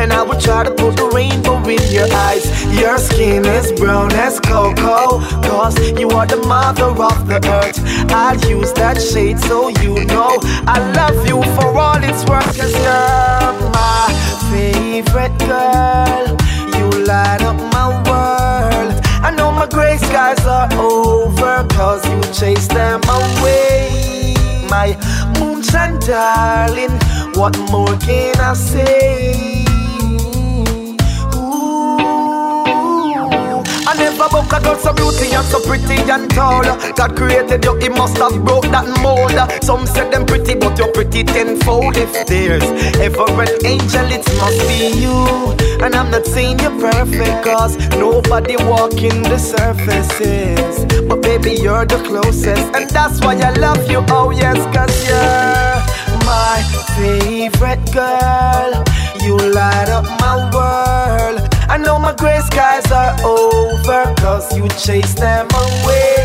And 0.01 0.13
I 0.13 0.23
would 0.23 0.41
try 0.41 0.65
to 0.65 0.71
put 0.71 0.97
the 0.97 1.09
rainbow 1.15 1.59
in 1.69 1.83
your 1.93 2.09
eyes. 2.27 2.45
Your 2.81 2.99
skin 2.99 3.45
is 3.45 3.73
brown 3.73 4.13
as 4.13 4.41
cocoa. 4.41 5.21
Cause 5.49 5.77
you 6.01 6.09
are 6.11 6.27
the 6.27 6.41
mother 6.47 6.91
of 7.11 7.29
the 7.29 7.41
earth. 7.61 7.79
I'll 8.11 8.39
use 8.49 8.73
that 8.75 9.01
shade 9.01 9.39
so 9.41 9.69
you 9.83 10.05
know 10.07 10.39
I 10.67 10.79
love 11.01 11.19
you 11.29 11.43
for 11.57 11.69
all 11.77 12.01
it's 12.03 12.25
worth. 12.29 12.57
Cause 12.59 12.75
you're 12.85 13.53
my 13.77 14.09
favorite 14.51 15.37
girl. 15.39 16.25
You 16.77 17.05
light 17.05 17.43
up 17.43 17.59
my 17.77 17.89
world. 18.09 18.95
I 19.27 19.35
know 19.37 19.51
my 19.51 19.67
gray 19.67 19.99
skies 19.99 20.45
are 20.47 20.73
over. 20.75 21.67
Cause 21.71 22.03
you 22.09 22.21
chase 22.33 22.69
them 22.69 23.01
away. 23.09 24.16
My 24.69 24.97
moonshine 25.39 25.99
darling. 26.01 26.99
What 27.35 27.59
more 27.71 27.97
can 27.99 28.41
I 28.41 28.55
say? 28.55 29.56
I 33.89 33.95
never 33.95 34.29
book 34.29 34.53
a 34.53 34.61
girl 34.61 34.77
so 34.77 34.93
beauty 34.93 35.33
and 35.33 35.47
so 35.47 35.61
pretty 35.63 35.95
and 36.11 36.29
tall. 36.31 36.63
God 36.95 37.17
created 37.17 37.65
you, 37.65 37.77
he 37.77 37.89
must 37.89 38.19
have 38.19 38.45
broke 38.45 38.65
that 38.75 38.87
mold. 39.01 39.39
Some 39.63 39.87
said 39.87 40.13
them 40.13 40.27
pretty, 40.27 40.55
but 40.55 40.77
you're 40.77 40.93
pretty 40.93 41.23
tenfold. 41.23 41.97
If 41.97 42.27
there's 42.27 42.65
ever 42.99 43.27
an 43.43 43.49
angel, 43.65 44.07
it 44.11 44.27
must 44.43 44.61
be 44.67 44.91
you. 44.99 45.55
And 45.85 45.95
I'm 45.95 46.11
not 46.11 46.27
saying 46.27 46.59
you're 46.61 46.79
perfect, 46.81 47.45
cause 47.45 47.77
nobody 47.91 48.57
walking 48.57 49.23
the 49.23 49.39
surfaces. 49.39 50.85
But 51.07 51.23
baby, 51.23 51.53
you're 51.53 51.87
the 51.87 52.03
closest, 52.03 52.75
and 52.75 52.91
that's 52.91 53.21
why 53.21 53.37
I 53.37 53.51
love 53.51 53.89
you. 53.89 54.05
Oh, 54.09 54.31
yes, 54.31 54.59
cause 54.75 54.97
you're 55.07 55.79
my 56.27 56.59
favorite 56.99 57.85
girl. 57.93 58.83
You 59.23 59.37
light 59.53 59.89
up 59.91 60.05
my 60.19 60.51
world. 60.53 61.46
I 61.77 61.79
know 61.79 61.99
my 61.99 62.15
gray 62.15 62.39
skies 62.41 62.91
are 62.91 63.15
over, 63.23 64.15
cause 64.17 64.51
you 64.57 64.67
chase 64.81 65.13
them 65.13 65.47
away. 65.53 66.25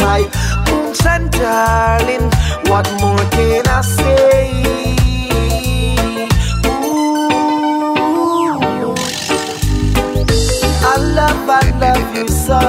My 0.00 0.20
moonshine 0.68 1.30
darling, 1.30 2.28
what 2.68 2.86
more 3.00 3.24
can 3.30 3.66
I 3.66 3.80
say? 3.80 4.52
Ooh, 6.66 7.40
I 10.84 10.96
love, 11.16 11.48
I 11.48 11.64
love 11.80 12.14
you 12.14 12.28
so. 12.28 12.60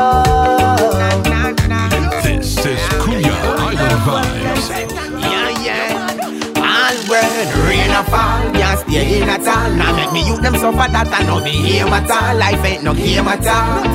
This 2.23 2.55
is 2.65 2.79
Kuya 3.03 3.35
Island 3.67 3.99
Vibes. 4.07 4.67
Yeah, 5.19 5.49
yeah. 5.67 6.55
All 6.55 6.95
when 7.09 7.67
rain 7.67 7.91
a 7.91 8.01
fall, 8.05 8.60
stay 8.91 9.21
in 9.21 9.29
at 9.29 9.47
all. 9.47 9.71
Now 9.71 9.95
make 9.95 10.11
me 10.11 10.27
youth 10.27 10.41
them 10.41 10.55
suffer 10.55 10.91
that 10.91 11.07
I 11.07 11.23
know 11.23 11.39
me 11.39 11.51
here 11.51 11.87
at 11.87 12.11
all. 12.11 12.35
Life 12.37 12.63
ain't 12.65 12.83
no 12.83 12.93
game 12.93 13.27
at 13.27 13.47
all. 13.47 13.87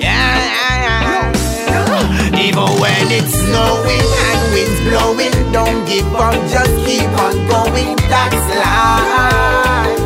Yeah, 0.00 0.32
yeah, 0.56 0.84
yeah. 0.84 2.44
Even 2.46 2.68
when 2.80 3.06
it's 3.12 3.34
snowing 3.36 4.08
and 4.28 4.42
winds 4.52 4.80
blowing, 4.88 5.36
don't 5.52 5.84
give 5.84 6.08
up, 6.16 6.34
just 6.48 6.74
keep 6.86 7.12
on 7.24 7.36
going. 7.52 7.96
That's 8.08 8.44
life. 8.64 10.00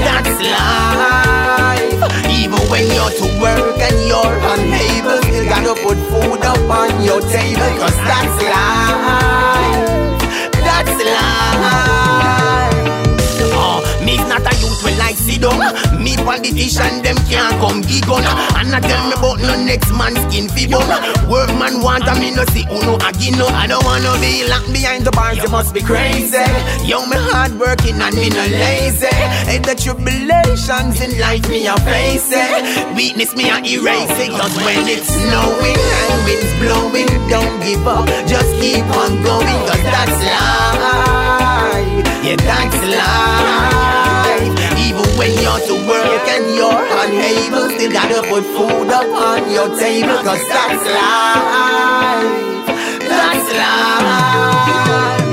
That's 0.00 0.36
life. 0.56 2.00
Even 2.40 2.62
when 2.72 2.84
you're 2.88 3.14
to 3.20 3.26
work 3.36 3.76
and 3.84 3.98
you're 4.08 4.38
unable, 4.52 5.20
still 5.28 5.46
gotta 5.52 5.74
put 5.84 5.98
food 6.08 6.40
up 6.40 6.64
on 6.80 7.04
your 7.04 7.20
table. 7.20 7.70
Cause 7.80 7.98
that's 8.08 8.38
life. 8.48 9.75
Politician, 16.36 17.02
them 17.02 17.16
can't 17.28 17.56
come 17.60 17.80
gig 17.80 18.08
on. 18.08 18.24
And 18.60 18.74
I 18.74 18.80
tell 18.80 19.02
me 19.08 19.14
about 19.16 19.40
no 19.40 19.56
next 19.64 19.90
man 19.92 20.14
skin 20.28 20.48
fi 20.48 20.66
bun. 20.68 20.84
Workman 21.28 21.80
want 21.80 22.04
a 22.08 22.14
me 22.20 22.30
no 22.34 22.44
see 22.52 22.66
uno 22.68 22.96
again 23.08 23.38
no. 23.38 23.46
I 23.48 23.66
don't 23.66 23.84
wanna 23.84 24.12
be 24.20 24.46
locked 24.48 24.72
behind 24.72 25.04
the 25.04 25.12
bars, 25.12 25.38
you 25.38 25.48
must 25.48 25.72
be 25.72 25.80
crazy. 25.80 26.44
Yo, 26.84 27.06
me 27.06 27.16
hard 27.32 27.58
working 27.58 28.00
and 28.00 28.14
me 28.14 28.28
no 28.28 28.44
lazy. 28.52 29.12
Hey, 29.48 29.58
the 29.58 29.74
tribulations 29.74 31.00
in 31.00 31.18
life 31.18 31.48
me 31.48 31.66
a 31.66 31.76
face. 31.88 32.30
Weakness 32.94 33.34
me 33.34 33.48
a 33.48 33.56
erase 33.64 34.18
it. 34.20 34.30
Cause 34.30 34.56
when 34.60 34.84
it's 34.88 35.08
snowing 35.08 35.80
and 35.80 36.20
winds 36.28 36.52
blowing, 36.60 37.08
don't 37.32 37.56
give 37.64 37.86
up, 37.86 38.06
just 38.28 38.52
keep 38.60 38.84
on 39.00 39.22
going. 39.24 39.60
Cause 39.68 39.84
that's 39.88 40.20
life. 40.20 42.04
Yeah, 42.24 42.36
that's 42.36 42.80
life. 42.92 44.54
Even 44.78 45.06
when 45.16 45.32
you're 45.40 45.60
to 45.68 45.74
work 45.88 45.95
and 46.28 46.54
you're 46.54 46.86
unable, 47.02 47.70
still 47.70 47.92
gotta 47.92 48.22
put 48.28 48.44
food 48.44 48.90
up 48.90 49.06
on 49.06 49.50
your 49.50 49.68
table. 49.78 50.16
Cause 50.22 50.42
that's 50.48 50.84
life. 50.98 52.66
That's 53.08 53.48
life. 53.60 55.25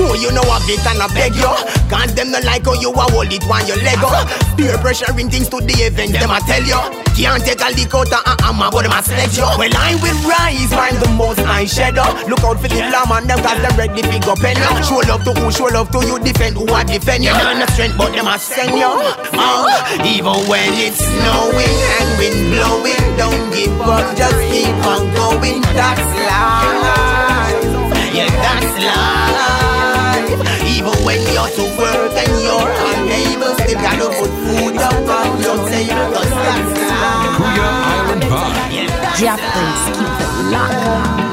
Know 0.00 0.16
you 0.16 0.32
know 0.32 0.40
of 0.48 0.64
it 0.64 0.80
and 0.80 0.96
I 0.96 1.12
beg 1.12 1.36
you. 1.36 1.52
Cause 1.92 2.16
them 2.16 2.32
not 2.32 2.40
like 2.48 2.64
how 2.64 2.72
you 2.72 2.88
a 2.88 3.04
hold 3.12 3.28
it 3.28 3.44
when 3.44 3.68
you 3.68 3.76
leg 3.84 4.00
up. 4.00 4.24
Peer 4.56 4.80
pressuring 4.80 5.28
things 5.28 5.52
to 5.52 5.60
the 5.60 5.76
event, 5.84 6.16
them 6.16 6.32
I 6.32 6.40
tell 6.48 6.64
you. 6.64 6.80
Can't 7.20 7.44
take 7.44 7.60
a 7.60 7.68
lick 7.76 7.92
out 7.92 8.08
of 8.08 8.24
a 8.24 8.32
hammer, 8.40 8.72
but 8.72 8.88
them 8.88 8.96
a 8.96 9.04
sledge 9.04 9.36
you. 9.36 9.44
Well, 9.60 9.76
I 9.76 9.92
will 10.00 10.16
rise, 10.24 10.72
find 10.72 10.96
the 10.96 11.10
most 11.20 11.44
high 11.44 11.68
shadow. 11.68 12.08
Look 12.24 12.40
out 12.40 12.56
for 12.56 12.72
the 12.72 12.80
lamb 12.80 13.12
and 13.12 13.28
them 13.28 13.44
cause 13.44 13.60
them 13.60 13.76
ready 13.76 14.00
pick 14.00 14.24
up 14.24 14.40
pen. 14.40 14.56
Show 14.88 15.04
love 15.04 15.20
to 15.28 15.36
who, 15.36 15.52
show 15.52 15.68
love 15.68 15.92
to 15.92 16.00
you, 16.00 16.16
defend 16.16 16.56
who 16.56 16.64
I 16.72 16.80
defend 16.84 17.20
you. 17.20 17.36
Not 17.36 17.68
strength, 17.76 18.00
but 18.00 18.16
them 18.16 18.24
a 18.24 18.40
send 18.40 18.72
you. 18.72 18.88
Oh, 19.36 19.68
even 20.00 20.48
when 20.48 20.72
it's 20.80 20.96
snowing 20.96 21.76
and 22.00 22.08
wind 22.16 22.40
blowing, 22.56 23.04
don't 23.20 23.52
give 23.52 23.76
up, 23.84 24.16
just 24.16 24.40
keep 24.48 24.72
on 24.88 25.12
going. 25.12 25.60
That's 25.76 26.00
life. 26.24 27.68
Yeah, 28.16 28.32
that's 28.32 28.80
life. 28.80 29.19
Even 30.30 30.94
when 31.04 31.20
you're 31.34 31.50
to 31.58 31.64
work 31.78 32.12
and 32.14 32.32
you're 32.46 32.72
unable, 32.90 33.54
still 33.58 33.80
gotta 33.82 34.08
put 34.18 34.30
food 34.44 34.76
up 34.78 34.94
on 35.18 35.42
your 35.42 35.58
table. 35.68 36.10
Cause 36.14 36.30
that's 36.30 36.80
life. 37.02 37.40
Island 37.94 38.22
Vibes. 38.30 39.18
Japanese, 39.18 39.84
keep 39.96 40.16
it 40.22 40.32
locked. 40.54 41.30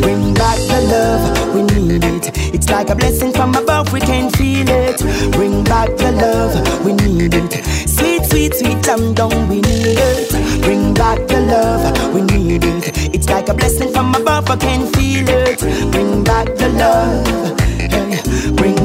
Bring 0.00 0.34
back 0.34 0.58
the 0.70 0.80
love, 0.92 1.54
we 1.54 1.62
need 1.62 2.04
it. 2.04 2.54
It's 2.54 2.68
like 2.70 2.88
a 2.90 2.94
blessing 2.94 3.32
from 3.32 3.54
above, 3.54 3.92
we 3.92 4.00
can 4.00 4.30
feel 4.30 4.68
it. 4.68 5.00
Bring 5.32 5.64
back 5.64 5.90
the 5.96 6.12
love, 6.12 6.84
we 6.84 6.92
need 6.92 7.34
it. 7.34 7.52
Sweet, 7.88 8.24
sweet, 8.26 8.54
sweet, 8.54 8.82
jam 8.82 9.12
down, 9.14 9.48
we 9.48 9.56
need 9.56 9.98
it. 9.98 10.30
Bring 10.62 10.94
back 10.94 11.18
the 11.26 11.40
love, 11.40 12.14
we 12.14 12.20
need 12.22 12.64
it. 12.64 13.14
It's 13.14 13.28
like 13.28 13.48
a 13.48 13.54
blessing 13.54 13.92
from 13.92 14.14
above, 14.14 14.48
I 14.48 14.56
can 14.56 14.86
feel 14.92 15.28
it. 15.28 15.60
Bring 15.90 16.22
back 16.24 16.46
the 16.56 16.68
love. 16.68 17.61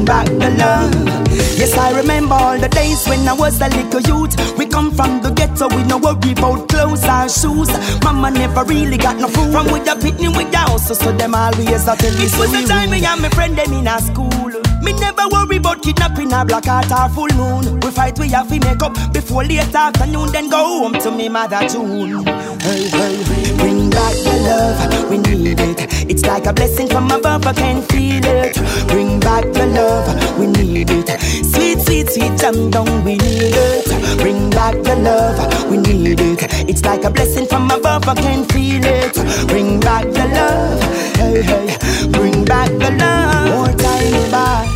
Back 0.08 0.24
the 0.24 0.48
love. 0.56 1.28
Yes, 1.58 1.76
I 1.76 1.94
remember 1.94 2.34
all 2.34 2.58
the 2.58 2.68
days 2.68 3.06
when 3.06 3.28
I 3.28 3.34
was 3.34 3.60
a 3.60 3.68
little 3.68 4.00
youth. 4.00 4.56
We 4.56 4.64
come 4.64 4.90
from 4.90 5.20
the 5.20 5.28
ghetto, 5.28 5.68
we 5.68 5.82
no 5.84 5.98
worry 5.98 6.32
about 6.32 6.66
clothes 6.66 7.04
or 7.04 7.28
shoes. 7.28 7.68
Mama 8.02 8.30
never 8.30 8.64
really 8.64 8.96
got 8.96 9.16
no 9.16 9.28
food. 9.28 9.52
From 9.52 9.66
with 9.70 9.84
the 9.84 9.96
picnic 10.00 10.34
with 10.34 10.50
the 10.50 10.56
house, 10.56 10.88
so 10.98 11.12
them 11.12 11.34
always 11.34 11.86
a 11.86 11.94
tell 11.94 12.14
me 12.16 12.24
It 12.24 12.38
was 12.38 12.50
the 12.52 12.66
time 12.66 12.90
me 12.90 13.04
and 13.04 13.20
my 13.20 13.28
friend 13.28 13.54
them 13.58 13.70
in 13.74 13.86
a 13.86 14.00
school. 14.00 14.67
Me 14.82 14.92
never 14.92 15.26
worry 15.30 15.56
about 15.56 15.82
kidnapping 15.82 16.32
a 16.32 16.44
black 16.44 16.64
heart 16.66 16.90
or 16.90 17.08
full 17.14 17.36
moon. 17.36 17.80
We 17.80 17.90
fight, 17.90 18.18
we 18.18 18.28
have 18.28 18.48
to 18.48 18.58
make 18.60 18.82
up 18.82 18.94
before 19.12 19.44
late 19.44 19.74
afternoon, 19.74 20.32
then 20.32 20.48
go 20.48 20.58
home 20.58 20.92
to 20.94 21.10
me 21.10 21.28
mother 21.28 21.68
tune. 21.68 22.24
Hey, 22.60 22.88
hey. 22.88 23.56
Bring 23.56 23.90
back 23.90 24.14
the 24.14 24.34
love, 24.46 25.10
we 25.10 25.18
need 25.18 25.60
it. 25.60 26.08
It's 26.08 26.24
like 26.24 26.46
a 26.46 26.52
blessing 26.52 26.88
from 26.88 27.10
above, 27.10 27.46
I 27.46 27.52
can 27.52 27.82
feel 27.82 28.24
it. 28.24 28.56
Bring 28.86 29.20
back 29.20 29.44
the 29.52 29.66
love, 29.66 30.38
we 30.38 30.46
need 30.46 30.90
it. 30.90 31.08
Sweet, 31.44 31.80
sweet, 31.80 32.08
sweet 32.10 32.38
jam 32.38 32.70
down, 32.70 33.04
we 33.04 33.16
need 33.16 33.54
it. 33.54 34.18
Bring 34.18 34.50
back 34.50 34.74
the 34.82 34.96
love, 34.96 35.70
we 35.70 35.78
need 35.78 36.20
it. 36.20 36.68
It's 36.68 36.84
like 36.84 37.04
a 37.04 37.10
blessing 37.10 37.46
from 37.46 37.70
above, 37.70 38.08
I 38.08 38.14
can 38.14 38.44
feel 38.46 38.84
it. 38.84 39.14
Bring 39.48 39.80
back 39.80 40.04
the 40.04 40.26
love, 40.38 40.82
hey, 41.16 41.42
hey. 41.42 42.08
Bring 42.10 42.44
back 42.44 42.70
the 42.70 42.90
love. 42.92 43.48
More 43.48 43.76
time. 43.76 44.67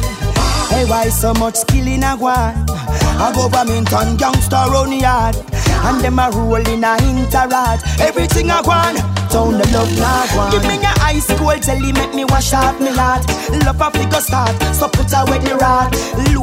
Hey, 0.83 0.89
why 0.89 1.09
so 1.11 1.33
much 1.35 1.55
skill 1.55 1.87
in 1.87 2.03
a 2.03 2.17
one? 2.17 2.57
A 3.23 3.31
government 3.37 3.89
gangster 4.19 4.65
run 4.69 4.91
the 4.91 4.97
yard. 4.97 5.37
And 5.85 6.01
them 6.01 6.19
a 6.19 6.29
roll 6.33 6.57
in 6.57 6.83
a 6.83 6.97
interrad 6.97 8.01
Everything 8.01 8.51
I 8.51 8.61
want 8.63 9.22
Town 9.33 9.57
the 9.59 9.67
love 9.73 9.93
now 9.99 10.37
one 10.37 10.51
Give 10.53 10.63
me 10.69 10.77
your 10.77 10.97
ice 11.01 11.27
cold 11.39 11.63
jelly 11.63 11.93
Make 11.93 12.15
me 12.15 12.25
wash 12.25 12.53
off 12.53 12.79
me 12.79 12.93
heart 12.93 13.27
Love 13.65 13.81
a 13.81 13.91
figure 13.91 14.21
start 14.21 14.55
So 14.75 14.89
put 14.89 15.11
away 15.17 15.39
the 15.39 15.57
rat 15.57 15.93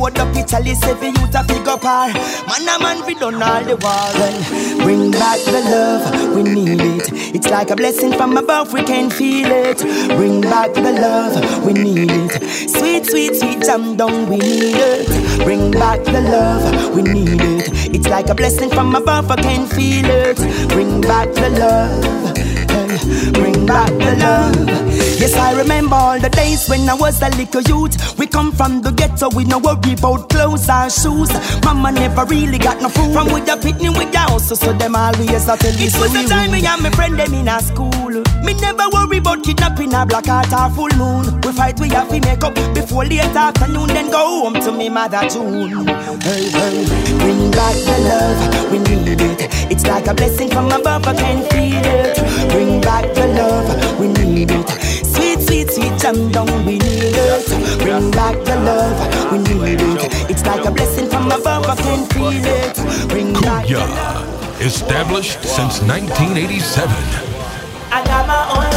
load 0.09 0.19
up 0.19 0.33
the 0.33 0.43
chalice 0.43 0.83
if 0.83 1.01
you 1.03 1.19
a 1.35 1.43
figure 1.43 1.77
par. 1.77 2.09
Man 2.47 2.67
a 2.67 2.79
man 2.81 3.05
we 3.05 3.13
done 3.15 3.41
all 3.41 3.63
the 3.63 3.75
war. 3.77 4.09
Well, 4.17 4.83
bring 4.83 5.11
back 5.11 5.39
the 5.45 5.61
love, 5.73 6.35
we 6.35 6.43
need 6.43 6.81
it. 6.81 7.35
It's 7.35 7.49
like 7.49 7.69
a 7.69 7.75
blessing 7.75 8.13
from 8.13 8.37
above, 8.37 8.73
we 8.73 8.83
can 8.83 9.09
feel 9.09 9.47
it. 9.51 9.79
Bring 10.17 10.41
back 10.41 10.73
the 10.73 10.91
love, 10.91 11.65
we 11.65 11.73
need 11.73 12.11
it. 12.11 12.69
Sweet, 12.69 13.05
sweet, 13.05 13.35
sweet 13.35 13.61
jam 13.61 13.95
down, 13.95 14.29
we 14.29 14.37
need 14.37 14.75
it. 14.75 15.43
Bring 15.43 15.71
back 15.71 16.03
the 16.03 16.21
love, 16.21 16.95
we 16.95 17.01
need 17.03 17.41
it. 17.41 17.95
It's 17.95 18.07
like 18.07 18.29
a 18.29 18.35
blessing 18.35 18.69
from 18.69 18.95
above, 18.95 19.29
I 19.29 19.35
can 19.35 19.67
feel 19.67 20.05
it. 20.09 20.37
Bring 20.69 21.01
back 21.01 21.31
the 21.33 21.49
love. 21.49 22.58
Bring 23.33 23.65
back 23.65 23.89
the 23.97 24.15
love. 24.19 25.08
Yes, 25.19 25.35
I 25.35 25.51
remember 25.51 25.95
all 25.95 26.17
the 26.17 26.29
days 26.29 26.69
when 26.69 26.87
I 26.87 26.93
was 26.93 27.21
a 27.21 27.27
little 27.35 27.61
youth. 27.63 28.17
We 28.17 28.25
come 28.25 28.53
from 28.53 28.81
the 28.81 28.91
ghetto, 28.91 29.27
we 29.35 29.43
no 29.43 29.59
worry 29.59 29.91
about 29.99 30.29
clothes 30.29 30.69
or 30.69 30.89
shoes. 30.89 31.27
Mama 31.61 31.91
never 31.91 32.23
really 32.23 32.57
got 32.57 32.81
no 32.81 32.87
food. 32.87 33.11
From 33.11 33.27
with 33.33 33.45
the 33.45 33.57
picnic 33.57 33.91
with 33.97 34.13
the 34.13 34.19
house, 34.19 34.47
so 34.47 34.71
them 34.71 34.95
always 34.95 35.43
a 35.43 35.57
tell 35.57 35.75
It 35.75 35.91
was 35.99 36.13
the 36.13 36.23
time 36.23 36.51
me 36.51 36.65
and 36.65 36.81
my 36.81 36.89
friend 36.91 37.19
them 37.19 37.33
in 37.33 37.49
a 37.49 37.59
school. 37.59 38.23
Me 38.47 38.53
never 38.63 38.87
worry 38.93 39.17
about 39.17 39.43
kidnapping 39.43 39.93
a 39.93 40.05
black 40.05 40.25
heart 40.25 40.53
or 40.55 40.71
full 40.71 40.95
moon. 40.95 41.41
We 41.41 41.51
fight, 41.51 41.77
we 41.81 41.89
have 41.89 42.07
to 42.07 42.19
make 42.21 42.41
up 42.41 42.55
before 42.73 43.03
late 43.03 43.19
afternoon, 43.19 43.87
then 43.87 44.09
go 44.09 44.47
home 44.47 44.53
to 44.53 44.71
me 44.71 44.87
mother 44.87 45.27
June. 45.27 45.83
Hey, 46.23 46.47
hey, 46.47 46.85
bring 47.19 47.51
back 47.51 47.75
the 47.75 47.97
love, 48.07 48.71
we 48.71 48.79
need 48.79 49.19
it. 49.19 49.51
It's 49.69 49.85
like 49.85 50.07
a 50.07 50.13
blessing 50.13 50.49
from 50.49 50.71
above, 50.71 51.05
I 51.05 51.13
can't 51.13 51.43
feel 51.51 51.83
it. 51.83 52.15
Bring 52.51 52.79
back 52.79 53.03
the 53.13 53.27
love, 53.35 53.99
we 53.99 54.07
need 54.07 54.51
it. 54.51 55.08
Jam 55.77 56.31
down, 56.31 56.65
we 56.65 56.79
need 56.79 57.13
it. 57.15 57.77
Bring 57.77 58.09
back 58.11 58.35
the 58.43 58.55
love, 58.65 59.31
we 59.31 59.37
need 59.37 59.79
it. 59.81 60.29
It's 60.29 60.43
like 60.43 60.65
a 60.65 60.71
blessing 60.71 61.09
from 61.09 61.27
above, 61.31 61.65
I 61.67 61.75
can 61.75 62.05
feel 62.07 62.31
it. 62.31 62.75
Bring 63.07 63.33
back 63.33 63.67
the 63.67 63.75
Kuya, 63.75 64.61
established 64.65 65.43
since 65.43 65.81
1987. 65.81 66.89
I 67.91 68.03
got 68.03 68.25
my 68.27 68.43
own 68.55 68.68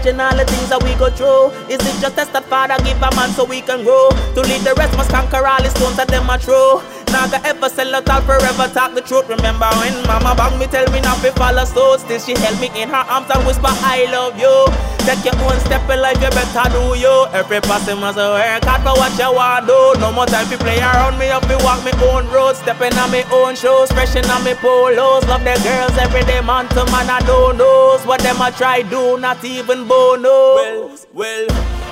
Imagine 0.00 0.20
all 0.20 0.32
the 0.34 0.46
things 0.46 0.70
that 0.70 0.82
we 0.82 0.94
go 0.96 1.10
through. 1.12 1.52
Is 1.68 1.76
it 1.76 2.00
just 2.00 2.16
test 2.16 2.32
that 2.32 2.48
Father 2.48 2.72
give 2.88 2.96
a 2.96 3.12
man 3.12 3.36
so 3.36 3.44
we 3.44 3.60
can 3.60 3.84
grow? 3.84 4.08
To 4.32 4.40
lead 4.40 4.64
the 4.64 4.72
rest 4.72 4.96
must 4.96 5.10
conquer 5.10 5.44
all 5.44 5.60
the 5.60 5.68
stones 5.68 5.96
that 6.00 6.08
them 6.08 6.24
are 6.30 6.38
true. 6.40 6.80
Go 7.04 7.36
ever 7.44 7.68
sell 7.68 7.94
out 7.94 8.08
all 8.08 8.22
forever 8.22 8.72
talk 8.72 8.94
the 8.94 9.02
truth. 9.02 9.28
Remember 9.28 9.68
when 9.76 9.92
mama 10.08 10.32
bang 10.32 10.58
me 10.58 10.66
tell 10.72 10.88
me 10.90 11.02
not 11.04 11.20
to 11.20 11.32
follow 11.32 11.66
so 11.66 11.98
still 11.98 12.18
she 12.18 12.32
held 12.32 12.58
me 12.64 12.72
in 12.80 12.88
her 12.88 13.04
arms 13.12 13.28
and 13.28 13.44
whisper 13.44 13.68
I 13.68 14.08
love 14.08 14.40
you. 14.40 14.89
Take 15.06 15.24
your 15.24 15.34
own 15.44 15.58
step 15.60 15.88
in 15.88 16.00
life, 16.00 16.20
you 16.20 16.30
better 16.30 16.68
do 16.70 16.98
you. 16.98 17.26
Every 17.32 17.60
person 17.60 17.98
must 18.00 18.16
work 18.16 18.64
hard 18.64 18.82
for 18.84 18.94
what 19.00 19.12
you 19.18 19.32
want 19.32 19.66
do. 19.66 20.00
No 20.00 20.12
more 20.12 20.26
time 20.26 20.48
to 20.48 20.58
play 20.58 20.78
around 20.78 21.18
me 21.18 21.28
up, 21.30 21.46
me 21.48 21.56
walk 21.64 21.84
me 21.84 21.92
own 22.08 22.28
road, 22.28 22.54
stepping 22.56 22.94
on 22.94 23.10
me 23.10 23.24
own 23.32 23.56
shoes, 23.56 23.90
freshen 23.92 24.24
on 24.30 24.44
me 24.44 24.54
polos. 24.54 25.24
Love 25.26 25.42
the 25.42 25.56
girls 25.64 25.96
every 25.98 26.22
day, 26.24 26.40
man 26.40 26.68
to 26.76 26.84
man 26.92 27.08
I 27.08 27.20
don't 27.26 27.56
knows 27.56 28.04
what 28.06 28.20
them 28.20 28.40
I 28.40 28.50
try 28.50 28.82
do, 28.82 29.18
not 29.18 29.44
even 29.44 29.88
bono. 29.88 30.54
Well, 30.56 30.98
well, 31.12 31.46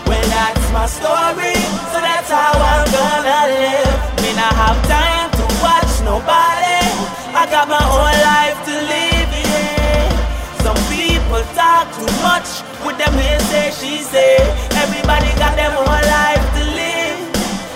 well 0.07 0.27
that's 0.29 0.67
my 0.73 0.87
story, 0.87 1.57
so 1.93 1.99
that's 2.01 2.31
how 2.31 2.55
I'm 2.55 2.87
gonna 2.93 3.41
live. 3.53 4.01
Me 4.23 4.31
not 4.37 4.55
have 4.55 4.81
time 4.87 5.31
to 5.39 5.45
watch 5.65 5.93
nobody. 6.05 6.81
I 7.35 7.47
got 7.51 7.69
my 7.69 7.83
own 7.83 8.17
life 8.31 8.59
to 8.69 8.75
live, 8.93 9.31
yeah. 9.45 10.09
Some 10.65 10.81
people 10.93 11.43
talk 11.55 11.87
too 11.97 12.13
much 12.23 12.68
with 12.85 12.99
them 12.99 13.15
he 13.15 13.39
say, 13.51 13.71
she 13.79 14.03
say. 14.03 14.37
Everybody 14.85 15.31
got 15.39 15.57
them 15.57 15.73
own 15.77 15.87
life 15.87 16.45
to 16.57 16.63
live. 16.81 17.19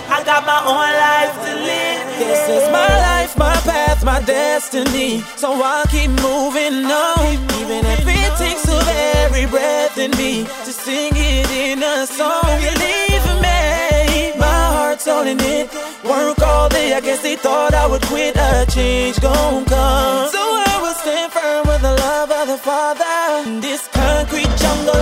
I 0.09 0.23
got 0.23 0.45
my 0.45 0.59
own 0.63 0.93
life 1.07 1.35
to 1.45 1.53
live. 1.69 2.03
This 2.19 2.43
is 2.49 2.69
my 2.71 2.87
life, 3.07 3.37
my 3.37 3.55
path, 3.61 4.03
my 4.03 4.21
destiny. 4.21 5.21
So 5.35 5.51
I'll 5.51 5.85
keep 5.87 6.11
moving 6.21 6.85
on. 6.85 7.33
Even 7.59 7.85
if 7.85 8.05
it 8.05 8.31
takes 8.37 8.65
a 8.67 8.79
very 8.83 9.45
breath 9.47 9.97
in 9.97 10.11
me 10.11 10.43
to 10.65 10.71
sing 10.71 11.13
it 11.15 11.49
in 11.51 11.81
a 11.81 12.05
song. 12.05 12.43
Believe 12.43 13.25
me, 13.41 14.33
my 14.37 14.61
heart's 14.77 15.07
on 15.07 15.27
in 15.27 15.39
it. 15.39 15.73
Work 16.03 16.39
all 16.41 16.69
day, 16.69 16.93
I 16.93 17.01
guess 17.01 17.21
they 17.21 17.35
thought 17.35 17.73
I 17.73 17.87
would 17.87 18.03
quit. 18.03 18.35
A 18.35 18.65
change 18.69 19.19
gon' 19.19 19.65
come. 19.65 20.29
So 20.29 20.39
I 20.39 20.79
will 20.81 20.93
stand 20.93 21.31
firm 21.31 21.67
with 21.67 21.81
the 21.81 21.95
love 22.05 22.31
of 22.31 22.47
the 22.47 22.57
Father. 22.57 23.59
This 23.61 23.87
concrete 23.87 24.42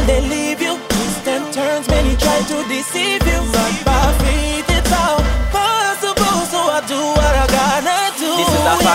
they 0.05 0.21
leave 0.21 0.61
you. 0.61 0.77
Twists 0.89 1.27
and 1.27 1.53
turns, 1.53 1.87
many 1.87 2.15
try 2.15 2.39
to 2.41 2.67
deceive 2.67 3.25
you. 3.25 3.30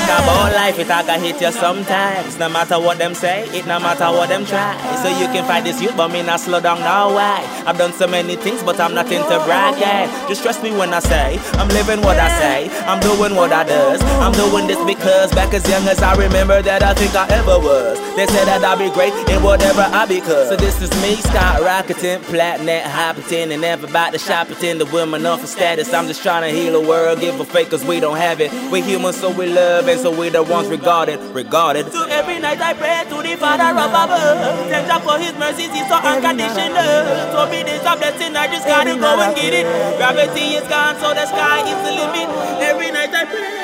About 0.06 0.52
life, 0.54 0.78
it 0.78 0.86
can 0.86 1.20
hit 1.20 1.40
you 1.40 1.52
sometimes. 1.52 2.38
No 2.38 2.48
matter 2.48 2.78
what 2.78 2.98
them 2.98 3.14
say, 3.14 3.48
it 3.50 3.66
no 3.66 3.78
matter 3.80 4.06
what 4.06 4.28
them 4.28 4.44
try. 4.44 4.76
So 5.02 5.08
you 5.08 5.26
can 5.32 5.44
fight 5.44 5.64
this 5.64 5.80
youth, 5.80 5.96
but 5.96 6.08
me 6.08 6.22
not 6.22 6.40
slow 6.40 6.60
down 6.60 6.80
now. 6.80 7.14
Why? 7.14 7.42
I've 7.66 7.78
done 7.78 7.92
so 7.92 8.06
many 8.06 8.36
things, 8.36 8.62
but 8.62 8.78
I'm 8.78 8.94
not 8.94 9.10
into 9.10 9.38
brag. 9.44 9.78
Yeah. 9.80 10.06
Just 10.28 10.42
trust 10.42 10.62
me 10.62 10.70
when 10.70 10.92
I 10.92 11.00
say 11.00 11.38
I'm 11.54 11.68
living 11.68 12.02
what 12.02 12.18
I 12.18 12.28
say. 12.38 12.70
I'm 12.86 13.00
doing 13.00 13.34
what 13.34 13.52
I 13.52 13.64
does. 13.64 14.02
I'm 14.20 14.32
doing 14.32 14.66
this 14.66 14.82
because 14.84 15.32
back 15.32 15.54
as 15.54 15.68
young 15.68 15.86
as 15.88 16.02
I 16.02 16.14
remember 16.16 16.62
that 16.62 16.82
I 16.82 16.94
think 16.94 17.14
I 17.14 17.26
ever 17.30 17.58
was. 17.58 17.98
They 18.16 18.26
said 18.26 18.46
that 18.46 18.64
I'd 18.64 18.78
be 18.78 18.90
great 18.90 19.12
in 19.30 19.42
whatever 19.42 19.82
I 19.82 20.06
become. 20.06 20.46
So 20.46 20.56
this 20.56 20.80
is 20.80 20.90
me, 21.02 21.16
Scott 21.16 21.56
skyrocketing, 21.56 22.22
platinum, 22.24 22.88
hopping, 22.90 23.52
and 23.52 23.60
never 23.60 23.86
about 23.86 24.12
to 24.12 24.18
shop 24.18 24.50
it 24.50 24.62
in 24.62 24.78
the 24.78 24.86
women 24.86 25.24
off 25.26 25.40
for 25.40 25.46
status. 25.46 25.92
I'm 25.92 26.06
just 26.06 26.22
trying 26.22 26.42
to 26.42 26.58
heal 26.58 26.80
the 26.80 26.86
world, 26.86 27.20
give 27.20 27.38
a 27.40 27.44
fake 27.44 27.70
cause 27.70 27.84
we 27.84 28.00
don't 28.00 28.16
have 28.16 28.40
it. 28.40 28.52
We 28.70 28.82
humans, 28.82 29.16
so 29.16 29.30
we 29.30 29.46
love, 29.46 29.88
and 29.96 30.04
so 30.04 30.12
we 30.12 30.28
the 30.28 30.42
ones 30.42 30.68
regarded, 30.68 31.18
regarded. 31.32 31.90
So 31.90 32.04
every 32.04 32.38
night 32.38 32.60
I 32.60 32.74
pray 32.74 33.04
to 33.08 33.16
the 33.24 33.36
Father 33.40 33.72
of 33.72 33.88
above. 33.88 34.68
Thank 34.68 34.88
God 34.88 35.00
for 35.02 35.16
His 35.16 35.32
mercies, 35.40 35.72
He's 35.72 35.88
so 35.88 35.96
unconditional. 35.96 37.32
So 37.32 37.48
be 37.48 37.64
this 37.64 37.80
a 37.80 37.96
blessing, 37.96 38.36
I 38.36 38.46
just 38.52 38.68
gotta 38.68 38.92
go 38.92 39.16
and 39.16 39.32
get 39.34 39.54
it. 39.56 39.64
Gravity 39.96 40.60
is 40.60 40.68
gone, 40.68 41.00
so 41.00 41.16
the 41.16 41.24
sky 41.24 41.64
is 41.64 41.80
the 41.80 41.92
limit. 41.96 42.28
Every 42.60 42.92
night 42.92 43.08
I 43.08 43.24
pray, 43.24 43.56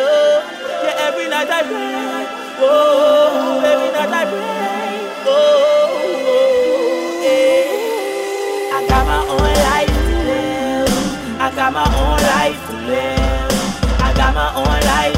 oh, 0.00 0.40
yeah, 0.88 1.06
every 1.06 1.28
night 1.28 1.50
I 1.52 1.60
pray, 1.68 2.24
oh, 2.64 3.60
every 3.60 3.92
night 3.92 4.08
I 4.08 4.24
pray, 4.24 5.04
oh, 5.28 5.36
oh, 6.32 7.20
yeah. 7.20 8.72
I 8.72 8.80
got 8.88 9.04
my 9.04 9.20
own 9.20 9.52
life 9.68 9.92
to 9.92 10.16
live. 10.32 10.88
I 11.36 11.52
got 11.52 11.72
my 11.76 11.84
own 11.84 12.16
life 12.24 12.56
to 12.56 12.76
live. 12.88 13.52
I 14.00 14.16
got 14.16 14.32
my 14.34 14.48
own 14.56 14.64
life 14.64 15.12
to 15.12 15.17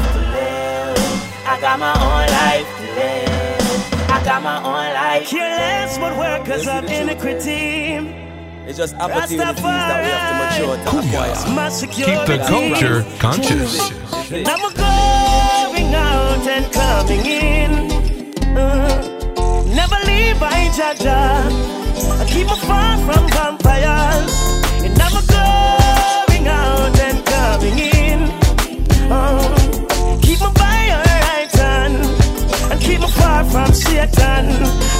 got 1.61 1.79
my 1.79 1.93
own 1.93 2.25
life 2.41 2.67
to 2.77 2.83
live. 2.95 4.09
I 4.09 4.23
got 4.25 4.41
my 4.41 4.57
own 4.57 4.93
life. 4.95 5.29
Careless 5.29 5.99
what 5.99 6.17
workers 6.17 6.67
of 6.67 6.85
iniquity. 6.85 8.17
It's 8.65 8.79
just 8.79 8.95
opportunities 8.95 9.37
that 9.37 10.01
we 10.03 10.09
have 10.09 10.57
to 10.57 10.63
mature 10.65 10.75
to 10.75 10.89
acquire. 10.97 11.35
Keep 11.91 12.25
the 12.25 12.37
culture 12.47 13.05
conscious. 13.19 13.91
And 14.31 14.47
I'm 14.47 14.73
going 14.73 15.93
out 15.93 16.47
and 16.47 16.73
coming 16.73 17.25
in. 17.27 17.71
Uh, 18.57 19.63
never 19.67 19.99
leave 20.07 20.39
by 20.39 20.67
Jaja. 20.73 21.45
I 22.19 22.25
keep 22.25 22.47
me 22.47 22.55
far 22.65 22.97
from 23.05 23.29
vampires. 23.29 24.33
And 24.81 24.99
I'm 24.99 25.13
going 25.27 26.47
out 26.47 26.99
and 26.99 27.23
coming 27.23 27.77
in. 27.77 28.19
Uh, 29.11 29.60
far 33.43 33.65
from 33.65 33.73
Satan. 33.73 34.45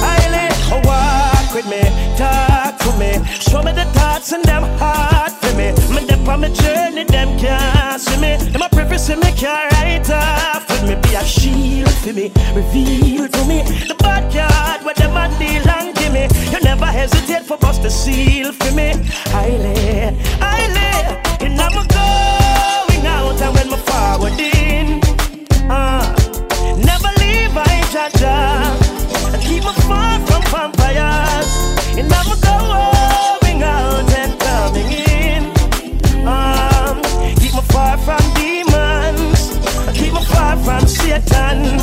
I 0.02 0.18
let 0.30 0.52
her 0.70 0.80
walk 0.84 1.54
with 1.54 1.66
me, 1.66 1.82
talk 2.16 2.78
to 2.78 2.90
me. 2.98 3.12
Show 3.40 3.62
me 3.62 3.72
the 3.72 3.84
thoughts 3.92 4.32
and 4.32 4.44
them 4.44 4.64
hard 4.78 5.32
for 5.32 5.54
me. 5.56 5.72
Me 5.94 6.06
dip 6.06 6.26
on 6.28 6.40
my 6.40 6.48
journey, 6.48 7.04
them 7.04 7.38
can't 7.38 8.00
see 8.00 8.18
me. 8.20 8.36
Them 8.36 8.62
a 8.62 8.68
preface 8.68 9.08
me 9.08 9.32
can't 9.36 9.72
write 9.72 10.10
off 10.10 10.68
with 10.68 10.88
me. 10.88 10.94
Be 11.02 11.14
a 11.14 11.24
shield 11.24 11.90
for 12.02 12.12
me, 12.12 12.32
reveal 12.54 13.28
to 13.28 13.44
me 13.46 13.62
the 13.88 13.96
backyard 13.98 14.84
where 14.84 14.94
them 14.94 15.16
a 15.16 15.28
deal 15.38 15.68
and 15.68 15.94
give 15.94 16.12
me. 16.12 16.28
You 16.50 16.60
never 16.60 16.86
hesitate 16.86 17.44
for 17.44 17.58
bust 17.58 17.82
the 17.82 17.90
seal 17.90 18.52
for 18.52 18.72
me. 18.72 18.92
I 19.26 19.48
lay, 19.64 20.16
I 20.40 20.60
lay, 20.76 21.46
and 21.46 21.60
I'm 21.60 21.74
going 21.98 23.06
out 23.06 23.40
and 23.40 23.54
when 23.54 23.70
my 23.70 23.78
forward 23.88 24.40
in. 24.40 25.00
Uh, 25.70 26.01
I'm 29.64 29.74
far 29.88 30.18
from 30.26 30.42
vampires, 30.52 31.50
and 31.98 32.12
I'm 32.12 32.28
going 32.40 33.62
out 33.62 34.10
and 34.20 34.32
coming 34.40 34.90
in. 34.92 35.42
Keep 37.40 37.54
me 37.54 37.62
far 37.72 37.96
from 37.98 38.22
demons, 38.34 39.40
keep 39.96 40.12
me 40.12 40.22
far 40.32 40.56
from 40.56 40.86
Satan. 40.86 41.78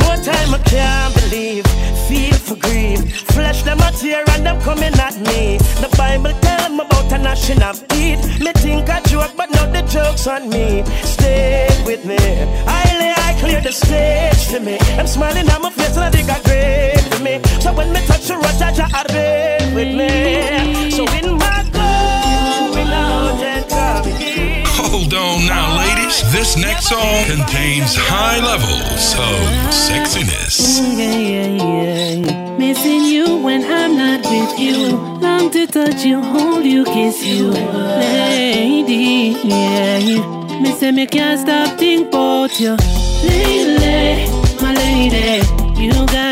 More 0.00 0.18
I 0.54 0.60
can't 0.64 1.14
believe, 1.14 1.66
feel 2.08 2.34
for 2.34 2.56
grief. 2.56 3.00
Flesh 3.34 3.62
them 3.62 3.80
a 3.80 3.90
tear 3.92 4.24
and 4.30 4.44
them 4.44 4.60
coming 4.60 4.94
at 4.94 5.16
me. 5.28 5.58
The 5.80 5.88
Bible 5.96 6.32
tell 6.40 6.68
me 6.70 6.84
about 6.84 7.08
a. 7.12 8.18
Me 8.40 8.52
think 8.52 8.88
joke, 9.08 9.32
but 9.36 9.50
now 9.50 9.66
the 9.72 9.82
joke's 9.88 10.26
on 10.26 10.48
me. 10.50 10.84
Stay 11.02 11.68
with 11.86 12.04
me, 12.04 12.18
I 12.66 12.84
lay, 12.98 13.14
I 13.16 13.36
clear 13.40 13.60
the 13.60 13.72
stage 13.72 14.44
for 14.50 14.60
me. 14.60 14.78
I'm 14.98 15.06
smiling 15.06 15.48
at 15.48 15.60
my 15.60 15.70
face 15.70 15.96
and 15.96 16.04
I 16.04 16.10
think 16.10 16.28
I 16.28 16.40
great 16.42 16.91
for 17.12 17.22
me. 17.22 17.40
So 17.60 17.72
when 17.72 17.92
me 17.92 18.00
touch 18.06 18.26
the 18.28 18.34
road, 18.34 18.56
Jaja 18.60 18.86
are 18.92 19.74
with 19.74 19.92
me. 19.96 20.90
So 20.90 21.04
in 21.18 21.36
my 21.38 21.64
going 21.72 22.88
out 22.88 23.42
and 23.42 23.68
coming 23.68 24.20
in. 24.20 24.64
Hold 24.66 25.14
on 25.14 25.46
now, 25.46 25.76
ladies. 25.78 26.16
This 26.32 26.56
next 26.56 26.88
song 26.88 27.24
contains 27.26 27.94
high 27.96 28.40
levels 28.40 29.14
of 29.28 29.42
sexiness. 29.70 30.56
Yeah, 30.98 31.16
yeah, 31.16 32.26
yeah. 32.26 32.58
Missing 32.58 33.04
you 33.04 33.36
when 33.38 33.64
I'm 33.64 33.96
not 33.96 34.20
with 34.24 34.58
you. 34.58 34.96
Long 35.20 35.50
to 35.50 35.66
touch 35.66 36.04
you, 36.04 36.20
hold 36.20 36.64
you, 36.64 36.84
kiss 36.84 37.24
you. 37.24 37.50
Lady, 37.50 39.36
yeah. 39.44 40.60
Me 40.60 40.72
say 40.72 40.92
me 40.92 41.06
can't 41.06 41.40
stop 41.40 41.78
think 41.78 42.08
about 42.08 42.58
you. 42.60 42.76
Lady, 43.24 44.30
my 44.60 44.74
lady. 44.74 45.62
You 45.82 45.92
got 46.06 46.31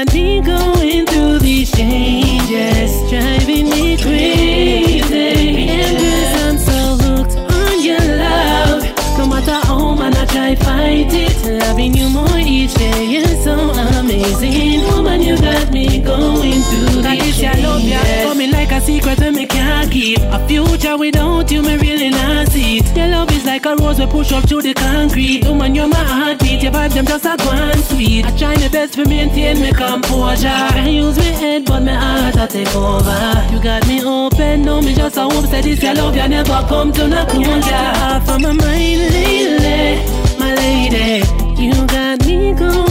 amazing, 14.34 14.82
woman. 14.86 15.22
You 15.22 15.36
got 15.36 15.72
me 15.72 16.00
going 16.00 16.60
through 16.62 17.02
That 17.02 17.18
these 17.20 17.36
is 17.36 17.42
your 17.42 17.54
love, 17.56 17.82
yeah. 17.82 18.02
changes. 18.02 18.24
Coming 18.26 18.50
like 18.50 18.72
a 18.72 18.80
secret 18.80 19.20
and 19.20 19.36
me 19.36 19.46
can't 19.46 19.90
keep. 19.90 20.18
A 20.20 20.46
future 20.46 20.96
without 20.96 21.50
you, 21.50 21.62
me 21.62 21.76
really 21.76 22.10
not 22.10 22.48
see 22.48 22.78
it. 22.78 22.96
Your 22.96 23.08
love 23.08 23.30
is 23.32 23.44
like 23.44 23.66
a 23.66 23.76
rose 23.76 23.98
we 23.98 24.06
push 24.06 24.32
up 24.32 24.48
through 24.48 24.62
the 24.62 24.74
concrete. 24.74 25.44
Woman, 25.44 25.74
you're 25.74 25.88
my 25.88 25.96
heartbeat. 25.96 26.62
Your 26.62 26.72
vibe 26.72 26.94
them 26.94 27.06
just 27.06 27.24
a 27.24 27.36
one 27.44 27.82
sweet. 27.84 28.24
I 28.26 28.36
try 28.36 28.54
my 28.56 28.68
best 28.68 28.94
to 28.94 29.04
maintain 29.08 29.60
my 29.60 29.72
composure. 29.72 30.48
I 30.48 30.88
use 30.88 31.16
my 31.16 31.24
head, 31.24 31.64
but 31.64 31.80
my 31.82 31.94
heart 31.94 32.36
I 32.36 32.46
take 32.46 32.74
over. 32.74 33.54
You 33.54 33.62
got 33.62 33.86
me 33.86 34.02
open, 34.04 34.62
no 34.62 34.80
me 34.80 34.94
just 34.94 35.16
a 35.16 35.22
hope 35.22 35.46
say 35.46 35.60
this 35.62 35.82
your 35.82 35.94
love, 35.94 36.16
you 36.16 36.28
never 36.28 36.64
come 36.68 36.92
to 36.92 37.08
no 37.08 37.24
closure. 37.26 38.20
From 38.26 38.42
my 38.42 38.52
mind 38.52 39.00
lately, 39.14 40.38
my 40.38 40.54
lady. 40.54 41.24
You 41.60 41.74
got 41.88 42.24
me 42.26 42.54
going 42.54 42.86
through 42.86 42.89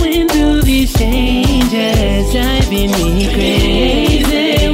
these 0.70 0.94
changes, 0.94 2.32
driving 2.32 2.92
me 2.92 3.26
crazy. 3.34 4.68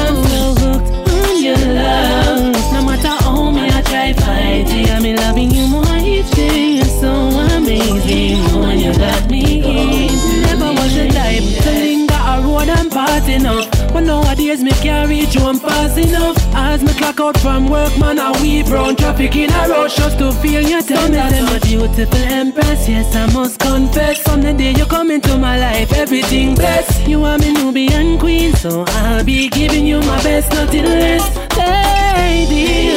I'm 0.00 0.16
so 0.24 0.54
hooked 0.60 1.08
on 1.10 1.42
your 1.42 1.58
love. 1.58 2.54
No 2.72 2.80
matter 2.86 3.14
how 3.24 3.50
me 3.50 3.68
I 3.68 3.82
try 3.82 4.12
fight 4.14 4.64
it, 4.66 4.90
I'm 4.90 5.04
loving 5.16 5.50
you 5.50 5.66
more 5.68 5.96
each 5.98 6.30
day. 6.30 6.76
You're 6.76 6.94
so 7.02 7.12
amazing, 7.56 8.42
woman. 8.54 8.78
You 8.78 8.94
got 8.94 9.30
me 9.30 9.44
in. 9.60 10.42
Never 10.46 10.72
was 10.72 10.94
the 10.94 11.06
type 11.08 11.44
to 11.64 11.70
linger 11.70 12.24
road 12.42 12.68
and 12.70 12.90
parting 12.90 13.44
up. 13.44 13.70
But 13.92 14.04
nowadays 14.04 14.62
me 14.62 14.72
can't 14.84 15.10
reach 15.10 15.36
I'm 15.36 15.60
passing 15.60 16.14
up. 16.14 16.43
As 16.56 16.82
me 16.82 16.92
clock 16.94 17.20
out 17.20 17.38
from 17.38 17.68
work, 17.68 17.96
man, 17.98 18.18
I 18.18 18.30
weave 18.40 18.70
round 18.70 18.98
traffic 18.98 19.34
in 19.36 19.50
a 19.50 19.68
rush 19.68 19.96
just 19.96 20.18
to 20.18 20.32
feel 20.32 20.62
your 20.62 20.82
tenderness. 20.82 21.32
I'm 21.32 21.56
a 21.56 21.60
beautiful 21.60 22.18
empress, 22.18 22.88
yes, 22.88 23.14
I 23.16 23.26
must 23.32 23.58
confess. 23.58 24.18
From 24.22 24.40
the 24.42 24.52
day 24.52 24.72
you 24.72 24.86
come 24.86 25.10
into 25.10 25.36
my 25.36 25.58
life, 25.58 25.92
everything 25.92 26.54
blessed. 26.54 27.08
You 27.08 27.24
are 27.24 27.38
my 27.38 27.50
Nubian 27.50 28.18
queen, 28.18 28.54
so 28.54 28.84
I'll 28.86 29.24
be 29.24 29.48
giving 29.48 29.86
you 29.86 30.00
my 30.00 30.22
best, 30.22 30.52
nothing 30.52 30.84
less. 30.84 31.24
Lady, 31.56 32.90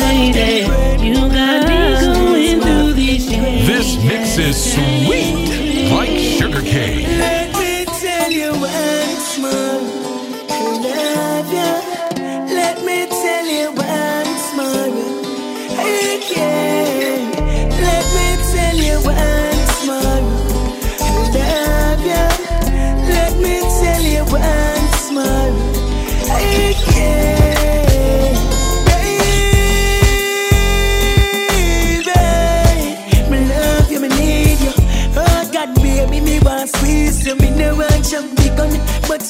lady, 0.00 0.66
you 1.04 1.14
got 1.28 1.68
me 1.68 1.78
going 2.14 2.60
through 2.60 2.92
these 2.94 3.28
changes. 3.28 3.66
This 3.68 4.04
mix 4.04 4.38
is 4.38 4.56
sweet, 4.74 5.90
like 5.90 6.18
sugar 6.18 6.62
cane. 6.62 7.09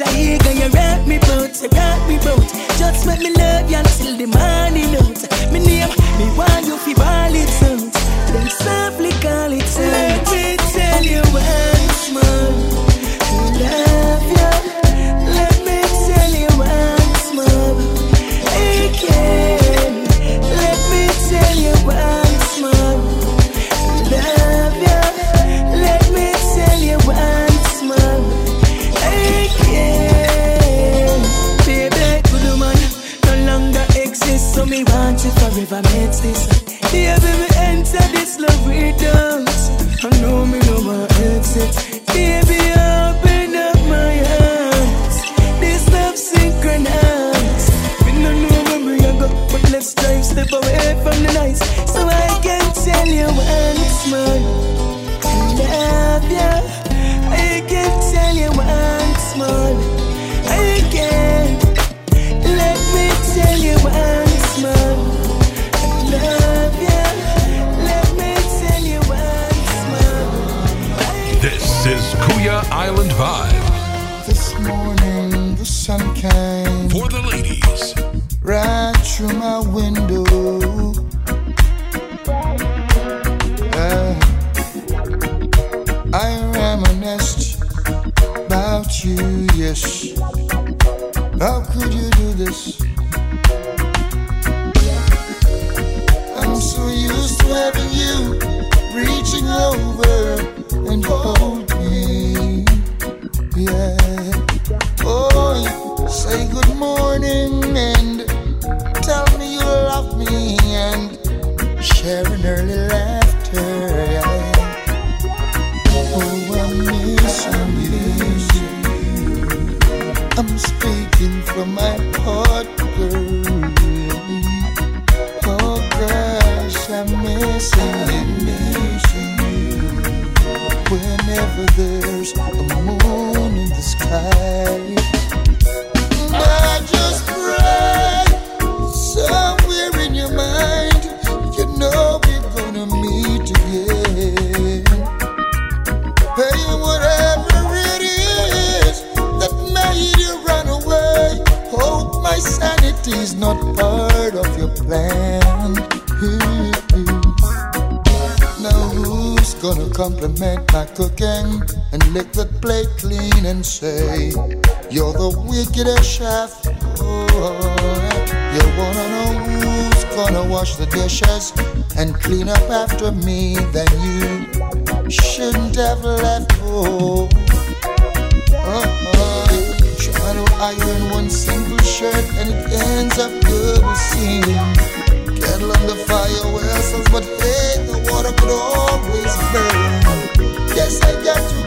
But 0.00 0.08
I 0.08 0.20
you 0.56 0.68
rock 0.68 1.06
me 1.06 1.18
boat, 1.18 1.60
rock 1.72 2.08
me 2.08 2.16
boat. 2.18 2.48
Just 2.78 3.06
let 3.06 3.20
me 3.20 3.32
love 3.34 3.70
you 3.70 3.76
until 3.76 4.19
This 71.40 71.86
is 71.86 72.02
Kuya 72.20 72.62
Island 72.70 73.10
Vibe. 73.12 74.26
This 74.26 74.52
morning 74.60 75.54
the 75.54 75.64
sun 75.64 76.14
came 76.14 76.90
For 76.90 77.08
the 77.08 77.22
ladies, 77.32 77.94
right 78.42 78.94
through 78.98 79.32
my 79.38 79.60
window. 79.60 80.92
Uh, 83.72 84.20
I 86.12 86.28
reminisced 86.52 87.62
about 88.36 89.02
you, 89.02 89.48
yes. 89.54 90.12
How 91.40 91.64
could 91.72 91.94
you 91.94 92.10
do 92.20 92.34
this? 92.34 92.82
I'm 96.36 96.54
so 96.60 96.86
used 96.88 97.40
to 97.40 97.46
having 97.46 97.90
you 97.96 98.38
reaching 98.94 99.48
over 99.48 100.49
and 100.90 101.04
hold 101.04 101.39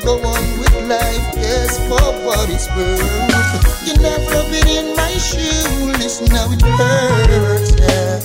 go 0.03 0.15
on 0.21 0.59
with 0.59 0.73
life, 0.87 1.27
yes, 1.35 1.77
for 1.87 2.03
what 2.25 2.49
it's 2.49 2.67
worth. 2.75 3.87
You 3.87 3.95
never 4.01 4.43
been 4.51 4.67
in 4.67 4.95
my 4.95 5.11
shoes, 5.13 5.97
listen 5.97 6.27
how 6.27 6.51
it 6.51 6.61
hurts, 6.61 7.71
yeah. 7.79 8.19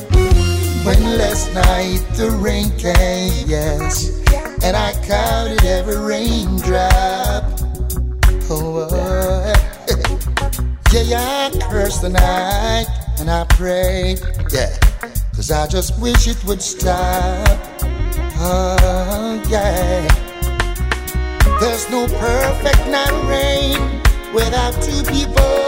When 0.85 1.19
last 1.19 1.55
night 1.55 2.01
the 2.17 2.31
rain 2.31 2.71
came, 2.79 3.47
yes, 3.47 4.21
and 4.65 4.77
I 4.77 4.93
counted 5.07 5.65
every 5.65 5.99
raindrop. 5.99 7.45
Oh, 8.51 8.89
oh. 8.91 9.53
yeah, 10.93 11.03
yeah, 11.03 11.51
I 11.53 11.71
cursed 11.71 12.03
the 12.03 12.09
night 12.09 12.87
and 13.21 13.31
I 13.31 13.45
prayed, 13.45 14.21
yeah, 14.53 14.77
cause 15.35 15.51
I 15.51 15.67
just 15.67 16.01
wish 16.01 16.27
it 16.27 16.43
would 16.45 16.63
stop. 16.63 17.47
Oh, 18.41 19.43
yeah. 19.49 20.28
There's 21.61 21.91
no 21.91 22.07
perfect 22.07 22.87
night 22.87 23.11
rain 23.27 23.81
without 24.33 24.81
two 24.81 25.03
people 25.11 25.67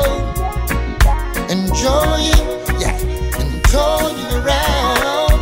enjoying, 1.50 2.46
yeah, 2.78 2.96
enjoying 3.42 4.30
around. 4.38 5.34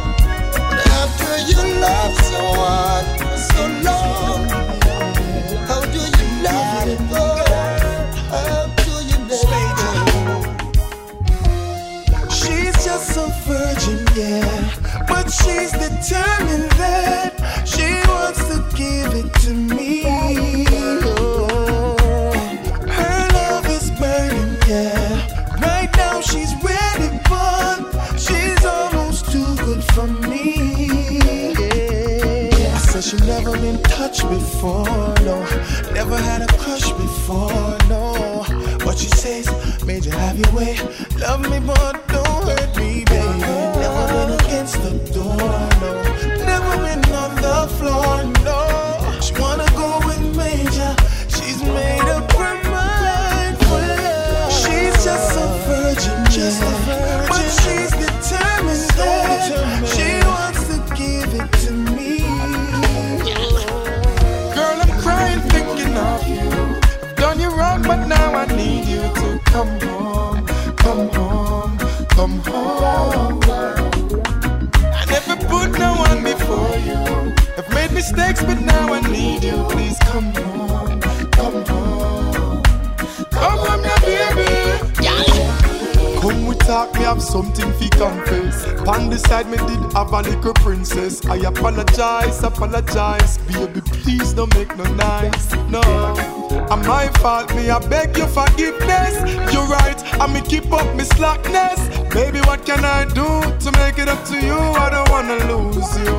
But 0.73 0.87
after 1.03 1.33
you 1.51 1.61
love 1.79 2.15
someone 2.33 3.07
so 3.53 3.63
long, 3.89 4.49
how 5.69 5.83
do 5.85 6.01
you 6.17 6.27
let 6.43 6.89
it 6.89 7.03
go? 7.11 7.27
How 8.33 8.73
do 8.85 8.93
you 9.11 9.19
let 9.29 9.45
it 9.61 9.73
go? 9.83 9.93
She's 12.31 12.77
just 12.83 13.17
a 13.19 13.29
virgin, 13.47 14.01
yeah. 14.17 15.05
But 15.07 15.31
she's 15.31 15.73
determined 15.73 16.71
that 16.81 17.33
she 17.67 17.87
wants 18.09 18.41
to 18.49 18.57
give 18.75 19.13
it 19.15 19.31
to 19.43 19.51
me. 19.53 19.78
She 33.09 33.17
never 33.25 33.53
been 33.53 33.83
touched 33.85 34.29
before, 34.29 34.85
no. 35.25 35.41
Never 35.95 36.19
had 36.19 36.43
a 36.43 36.47
crush 36.59 36.93
before, 36.93 37.79
no. 37.89 38.45
What 38.85 38.99
she 38.99 39.09
says 39.09 39.49
made 39.87 40.05
you 40.05 40.11
have 40.11 40.39
your 40.39 40.53
way. 40.53 40.77
Love 41.17 41.41
me, 41.49 41.59
but 41.59 42.07
don't 42.09 42.45
hurt 42.45 42.77
me, 42.77 43.07
baby. 43.07 43.28
Come 80.09 80.33
home, 80.33 81.01
come 81.33 81.65
home, 81.67 82.63
come 83.31 83.59
home, 83.59 83.83
now, 83.83 84.01
baby. 84.01 84.79
Come 86.21 86.47
we 86.47 86.55
talk, 86.57 86.93
me 86.95 87.01
have 87.01 87.23
something 87.23 87.71
fi 87.75 87.89
confess. 87.91 88.65
Pan 88.85 89.11
the 89.11 89.19
side, 89.19 89.49
me 89.49 89.57
did 89.59 89.93
have 89.93 90.13
a 90.13 90.23
little 90.23 90.55
princess. 90.55 91.25
I 91.27 91.37
apologize, 91.37 92.43
apologize, 92.43 93.39
baby. 93.49 93.81
Please 93.81 94.33
don't 94.33 94.53
make 94.55 94.75
no 94.77 94.85
nice, 94.95 95.53
no. 95.69 95.81
I'm 96.71 96.81
my 96.87 97.09
fault, 97.21 97.55
me 97.55 97.71
I 97.71 97.79
beg 97.89 98.17
your 98.17 98.29
forgiveness. 98.29 99.15
You're 99.53 99.67
right, 99.67 100.01
I 100.21 100.27
me 100.33 100.41
keep 100.41 100.73
up 100.73 100.89
me 100.97 101.05
slackness. 101.05 101.81
Baby, 102.15 102.41
what 102.41 102.65
can 102.65 102.85
I 102.85 103.05
do 103.05 103.29
to 103.65 103.73
make 103.79 103.99
it 103.99 104.09
up 104.09 104.25
to 104.29 104.37
you? 104.41 104.59
I 104.59 104.89
don't 104.91 105.09
wanna 105.11 105.37
lose 105.53 105.99
you, 105.99 106.13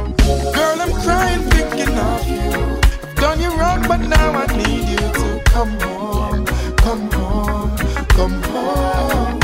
girl. 0.53 0.79
I'm 0.79 0.93
crying 1.01 1.49
thinking 1.49 1.97
of 1.97 2.27
you. 2.27 2.88
Done 3.19 3.41
you 3.41 3.51
wrong, 3.59 3.81
but 3.87 3.97
now 3.97 4.31
I 4.33 4.45
need 4.57 4.89
you 4.89 4.97
to 4.97 5.41
come 5.45 5.77
home, 5.81 6.45
come 6.77 7.11
home, 7.11 7.77
come 8.17 8.41
home. 8.43 9.39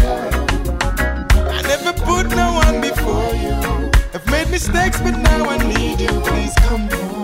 I 1.58 1.62
never 1.64 1.94
put 1.94 2.28
no 2.30 2.54
one 2.64 2.80
before 2.82 3.34
you. 3.36 3.92
I've 4.14 4.26
made 4.32 4.50
mistakes, 4.50 5.00
but 5.02 5.18
now 5.18 5.50
I 5.50 5.58
need 5.58 6.00
you. 6.00 6.08
Please 6.22 6.54
come 6.68 6.88
home, 6.90 7.15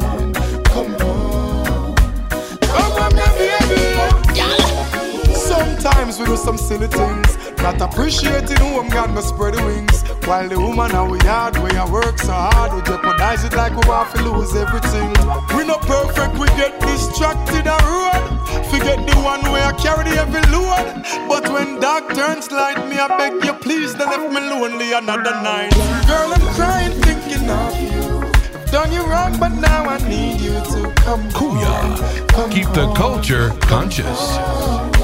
Sometimes 5.82 6.20
we 6.20 6.26
do 6.26 6.38
some 6.38 6.60
silly 6.60 6.86
things, 6.86 7.38
not 7.58 7.82
appreciating 7.82 8.58
who 8.58 8.80
I'm 8.80 8.88
gonna 8.88 9.20
spread 9.24 9.56
the 9.56 9.66
wings. 9.66 10.04
While 10.28 10.48
the 10.48 10.60
woman 10.60 10.92
are 10.92 11.10
we 11.10 11.18
hard, 11.26 11.58
we 11.58 11.72
I 11.72 11.90
work 11.90 12.20
so 12.20 12.34
hard, 12.34 12.76
we 12.76 12.84
jeopardize 12.84 13.44
it 13.44 13.54
like 13.54 13.72
we 13.72 13.90
want 13.90 14.14
to 14.14 14.22
lose 14.22 14.56
everything. 14.56 15.10
We 15.58 15.66
not 15.66 15.82
perfect, 15.82 16.38
we 16.38 16.46
get 16.50 16.80
distracted 16.82 17.66
and 17.66 17.82
road. 17.90 18.22
Forget 18.70 19.00
the 19.10 19.18
one 19.26 19.42
where 19.52 19.66
I 19.66 19.74
carry 19.74 20.04
the 20.04 20.22
heavy 20.22 20.46
load. 20.54 21.02
But 21.28 21.52
when 21.52 21.80
dark 21.80 22.14
turns 22.14 22.52
light, 22.52 22.78
me 22.88 23.00
I 23.00 23.08
beg 23.18 23.44
you 23.44 23.54
please 23.54 23.96
don't 23.96 24.12
leave 24.12 24.30
me 24.30 24.40
lonely 24.40 24.94
another 24.94 25.34
night. 25.42 25.74
Girl, 26.06 26.30
I'm 26.30 26.46
crying 26.54 26.94
thinking 27.02 27.50
of 27.50 27.74
you. 27.82 28.22
I've 28.54 28.70
done 28.70 28.92
you 28.92 29.04
wrong, 29.04 29.40
but 29.40 29.50
now 29.50 29.86
I 29.86 29.98
need 30.08 30.42
you 30.42 30.62
to 30.62 30.94
come 30.98 31.28
home. 31.32 31.98
Come 32.28 32.52
Keep 32.52 32.70
the 32.74 32.94
culture 32.94 33.50
conscious. 33.62 34.20
I 34.38 35.01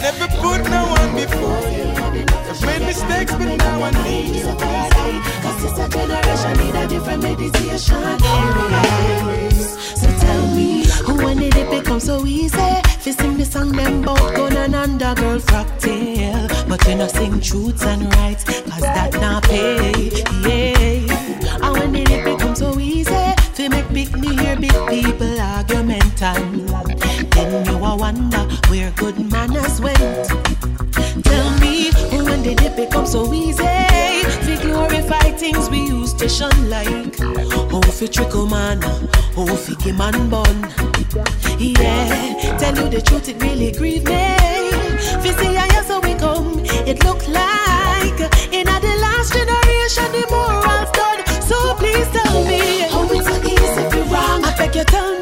never 0.00 0.28
put 0.40 0.60
no 0.70 0.82
one 0.98 1.14
before 1.14 1.60
you. 1.76 1.86
I've 2.50 2.60
made 2.66 2.82
mistakes, 2.86 3.32
but 3.32 3.56
now 3.56 3.82
I 3.82 3.90
need 4.04 4.36
you. 4.36 4.44
Cause 5.42 5.78
a 5.78 5.88
generation 5.88 6.54
need 6.58 6.74
a 6.74 6.88
different 6.88 7.22
meditation. 7.22 8.18
So 10.00 10.08
tell 10.24 10.46
me, 10.54 10.86
when 11.24 11.38
did 11.38 11.56
it 11.56 11.70
become 11.70 12.00
so 12.00 12.26
easy? 12.26 12.72
Fi 13.00 13.10
sing 13.12 13.36
the 13.36 13.44
song 13.44 13.72
them 13.72 14.02
bout 14.02 14.34
gun 14.34 14.56
and 14.56 14.74
under 14.74 15.14
girl 15.14 15.40
cocktail. 15.40 16.48
But 16.68 16.86
you 16.86 16.96
know 16.96 17.08
sing 17.08 17.40
truths 17.40 17.84
and 17.84 18.02
rights, 18.16 18.44
cause 18.44 18.80
that 18.80 19.12
not 19.14 19.44
pay. 19.44 20.10
Yeah. 20.44 21.64
And 21.64 21.72
when 21.72 21.92
did 21.92 22.10
it 22.10 22.24
become 22.24 22.54
so 22.54 22.78
easy? 22.78 23.34
Fi 23.54 23.68
make 23.68 23.88
big 23.92 24.16
me 24.16 24.34
hear 24.36 24.56
big 24.56 24.76
people 24.88 25.40
argument 25.40 26.22
argumental. 26.22 27.09
Then 27.50 27.66
you 27.66 27.84
a 27.84 27.96
wonder 27.96 28.38
where 28.68 28.92
good 28.92 29.18
manners 29.18 29.80
went. 29.80 29.98
Tell 31.24 31.50
me, 31.58 31.90
when 32.22 32.44
did 32.44 32.60
it 32.60 32.76
become 32.76 33.06
so 33.06 33.34
easy? 33.34 33.64
We 34.46 34.56
glorify 34.58 35.32
things 35.32 35.68
we 35.68 35.80
used 35.80 36.20
to 36.20 36.28
shun 36.28 36.70
like. 36.70 37.16
Oh, 37.20 37.82
fi 37.82 38.06
trickle 38.06 38.46
man, 38.46 38.80
who 39.34 39.48
fi 39.56 39.74
give 39.82 39.98
man 39.98 40.30
bun. 40.30 40.56
Yeah, 41.58 42.56
tell 42.58 42.76
you 42.78 42.88
the 42.88 43.02
truth, 43.04 43.28
it 43.28 43.42
really 43.42 43.72
grieve 43.72 44.04
me. 44.04 44.36
Fi 45.20 45.30
see 45.32 45.54
how 45.54 45.82
so 45.82 45.98
we 45.98 46.14
come, 46.14 46.60
it 46.64 47.02
look 47.02 47.26
like 47.26 48.20
in 48.54 48.66
the 48.66 48.94
last 49.02 49.32
generation 49.34 50.06
the 50.14 50.24
morals 50.30 50.90
done. 50.92 51.26
So 51.42 51.74
please 51.74 52.08
tell 52.10 52.44
me 52.44 52.86
how 52.92 53.10
it's 53.10 53.26
so 53.26 53.34
easy 53.42 53.82
if 53.82 53.94
you 53.96 54.02
wrong. 54.04 54.44
I 54.44 54.54
beg 54.56 54.76
you 54.76 54.84
tell 54.84 55.14
me 55.14 55.19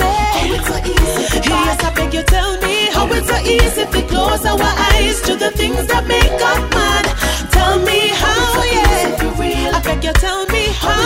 you 2.19 2.25
tell 2.25 2.59
me 2.61 2.91
how 2.91 3.07
it's 3.13 3.29
so 3.29 3.39
easy 3.39 3.85
to 3.87 4.03
close 4.09 4.45
our 4.45 4.59
eyes 4.61 5.21
to 5.23 5.37
the 5.37 5.51
things 5.53 5.87
that 5.87 6.05
make 6.07 6.41
us 6.51 6.61
mad. 6.75 7.05
Tell 7.53 7.79
me 7.79 8.09
how, 8.23 8.63
yeah. 8.65 9.77
I 9.77 9.81
beg 9.83 10.03
you 10.03 10.13
tell 10.15 10.45
me 10.47 10.65
how. 10.83 10.99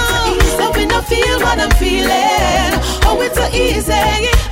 That 0.58 0.72
we 0.74 0.86
not 0.86 1.04
feel 1.04 1.36
what 1.44 1.58
I'm 1.60 1.70
feeling. 1.76 2.72
Oh, 3.04 3.20
it's 3.20 3.36
so 3.36 3.46
easy. 3.52 3.92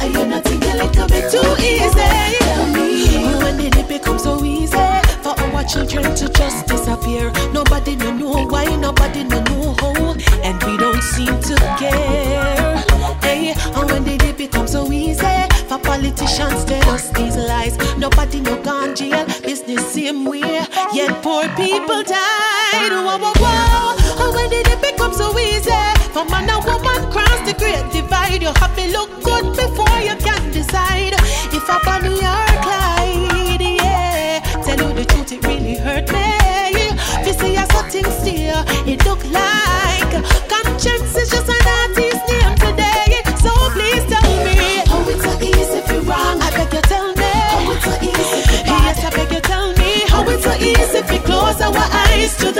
And 0.00 0.12
you're 0.12 0.26
not 0.26 0.44
thinking 0.44 0.70
a 0.70 0.84
little 0.84 1.08
bit 1.08 1.30
too 1.32 1.50
easy. 1.64 2.12
Tell 2.44 2.66
me 2.76 3.34
when 3.42 3.56
did 3.56 3.76
it 3.76 3.88
become 3.88 4.18
so 4.18 4.44
easy 4.44 4.92
for 5.24 5.34
our 5.40 5.64
children 5.64 6.14
to 6.16 6.28
just 6.28 6.66
disappear? 6.66 7.32
Nobody 7.52 7.96
no 7.96 8.12
know 8.12 8.46
why, 8.46 8.64
nobody 8.76 9.24
no 9.24 9.40
know 9.44 9.74
how, 9.80 10.14
and 10.42 10.62
we 10.64 10.76
don't 10.76 11.02
seem 11.02 11.40
to 11.40 11.56
care. 11.78 12.59
Politicians 16.20 16.64
tell 16.64 16.90
us 16.90 17.08
these 17.10 17.36
lies? 17.36 17.76
Nobody 17.96 18.40
no 18.40 18.62
gone 18.62 18.94
jail, 18.94 19.24
business 19.42 19.92
same 19.92 20.24
way, 20.26 20.66
yet 20.92 21.22
poor 21.22 21.48
people 21.56 22.02
died. 22.02 22.92
Whoa, 22.92 23.18
whoa, 23.18 23.32
whoa. 23.36 24.24
And 24.24 24.34
when 24.34 24.50
did 24.50 24.66
it 24.66 24.80
become 24.82 25.14
so 25.14 25.36
easy 25.38 25.70
for 26.12 26.24
man 26.26 26.50
and 26.50 26.64
woman 26.64 27.10
cross 27.10 27.40
the 27.46 27.54
great 27.58 27.90
divide? 27.92 28.42
You 28.42 28.52
have 28.54 28.76
to 28.76 28.86
look 28.92 29.22
good 29.22 29.56
before 29.56 29.98
you 30.00 30.16
can 30.16 30.50
decide 30.52 31.14
if 31.56 31.68
a 31.68 31.78
Bonnie 31.84 32.20
or 32.20 32.46
Clyde. 32.64 33.60
Yeah, 33.60 34.40
tell 34.62 34.88
you 34.88 34.94
the 34.94 35.04
truth, 35.06 35.32
it 35.32 35.42
really 35.44 35.76
hurt 35.76 36.12
me. 36.12 36.28
You 37.26 37.32
see, 37.32 37.56
I 37.56 37.64
saw 37.72 37.82
things 37.88 38.14
still, 38.14 38.62
it 38.86 39.04
look 39.06 39.24
like 39.30 39.79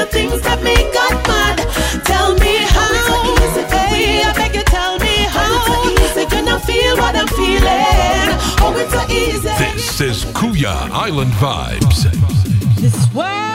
the 0.01 0.07
things 0.07 0.41
that 0.41 0.63
make 0.63 0.93
God 0.95 1.15
mad. 1.29 1.59
Tell 2.05 2.35
me 2.35 2.57
how. 2.75 2.89
Hey, 3.69 4.23
I 4.23 4.33
beg 4.33 4.55
you 4.55 4.63
tell 4.63 4.99
me 4.99 5.15
how. 5.29 6.17
We 6.17 6.25
cannot 6.27 6.63
feel 6.65 6.97
what 6.97 7.15
I'm 7.17 7.29
feeling. 7.29 8.29
Oh, 8.65 8.75
it's 8.81 8.93
so 8.93 9.03
easy. 9.13 9.49
This 9.59 10.01
is 10.01 10.25
Kuya 10.33 10.75
Island 10.91 11.33
Vibes. 11.33 12.01
This 12.81 12.97
world 13.15 13.50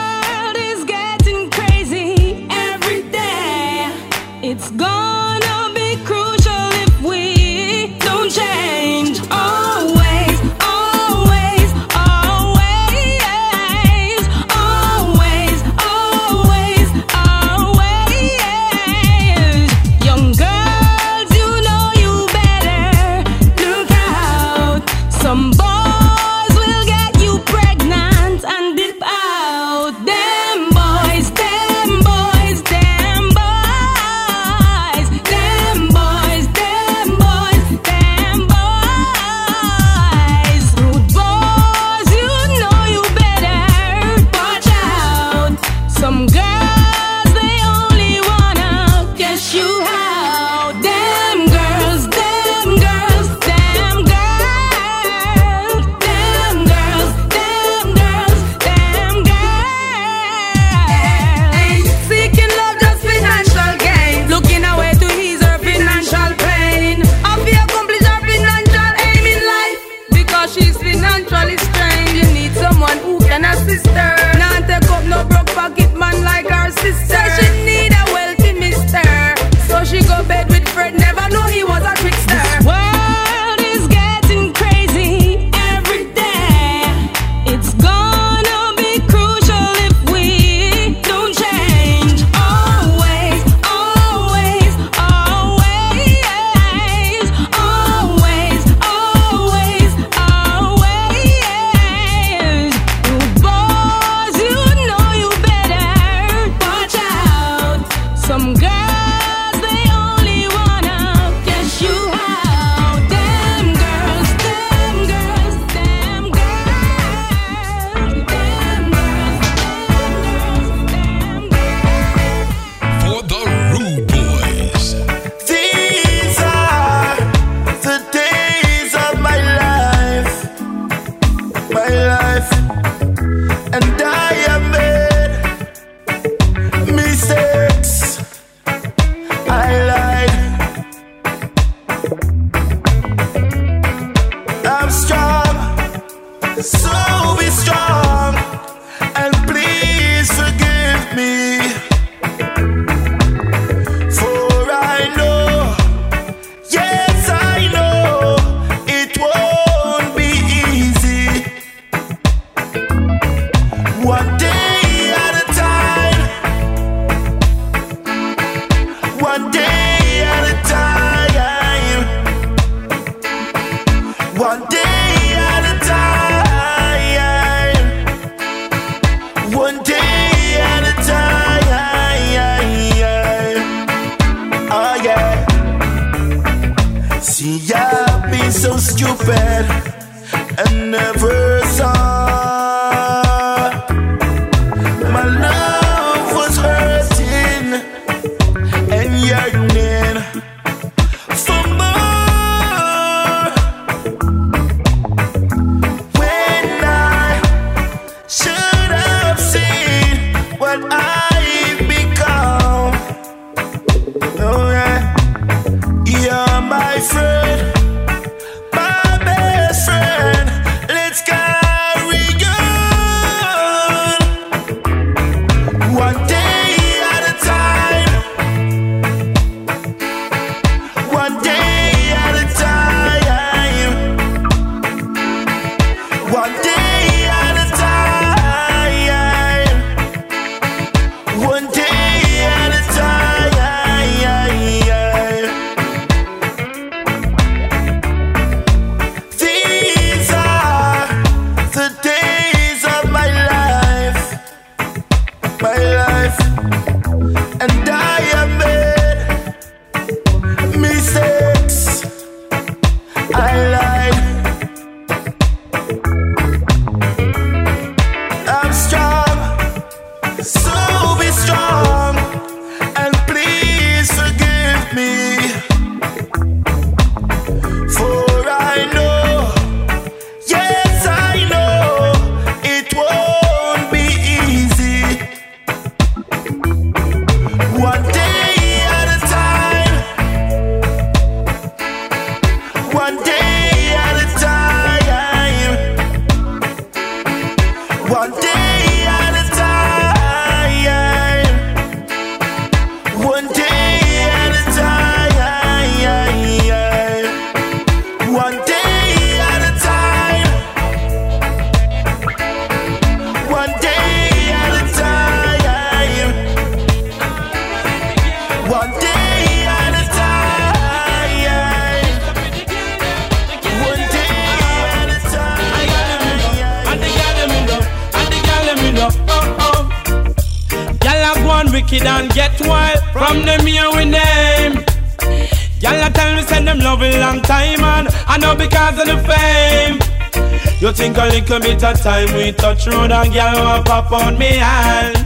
a 341.86 341.94
time 341.94 342.34
we 342.34 342.50
touch 342.50 342.86
road 342.88 343.12
and 343.12 343.32
girl 343.32 343.54
want 343.64 343.86
pop 343.86 344.10
on 344.10 344.36
me 344.36 344.46
hand. 344.46 345.16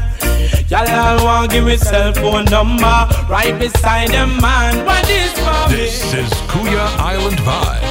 I 0.72 1.22
want 1.24 1.50
give 1.50 1.64
me 1.64 1.76
cell 1.76 2.12
phone 2.12 2.44
number 2.44 3.06
right 3.28 3.58
beside 3.58 4.08
them 4.08 4.36
man. 4.40 4.84
What 4.84 5.08
is? 5.08 5.32
This 5.70 6.12
is 6.12 6.30
Kuya 6.50 6.86
Island 6.98 7.38
Vibes. 7.38 7.89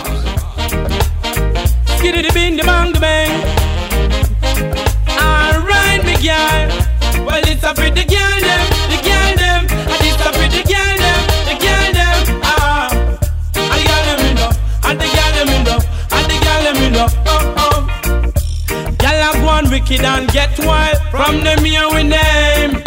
From 21.20 21.44
them 21.44 21.66
here 21.66 21.86
we 21.94 22.04
name. 22.04 22.82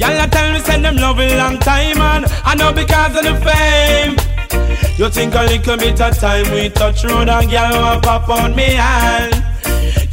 A 0.00 0.26
tell 0.28 0.52
me 0.52 0.58
send 0.58 0.84
them 0.84 0.96
love 0.96 1.20
a 1.20 1.36
long 1.38 1.56
time 1.60 2.00
and 2.00 2.26
I 2.44 2.56
know 2.56 2.72
because 2.72 3.14
of 3.14 3.22
the 3.22 3.36
fame. 3.46 4.14
You 4.98 5.08
think 5.08 5.36
a 5.36 5.44
little 5.44 5.76
bit 5.76 6.00
of 6.00 6.18
time 6.18 6.50
we 6.52 6.68
touch 6.68 7.04
road 7.04 7.28
and 7.28 7.48
girl 7.48 7.70
want 7.80 8.02
pop 8.02 8.28
on 8.28 8.56
me 8.56 8.70
hand. 8.74 9.34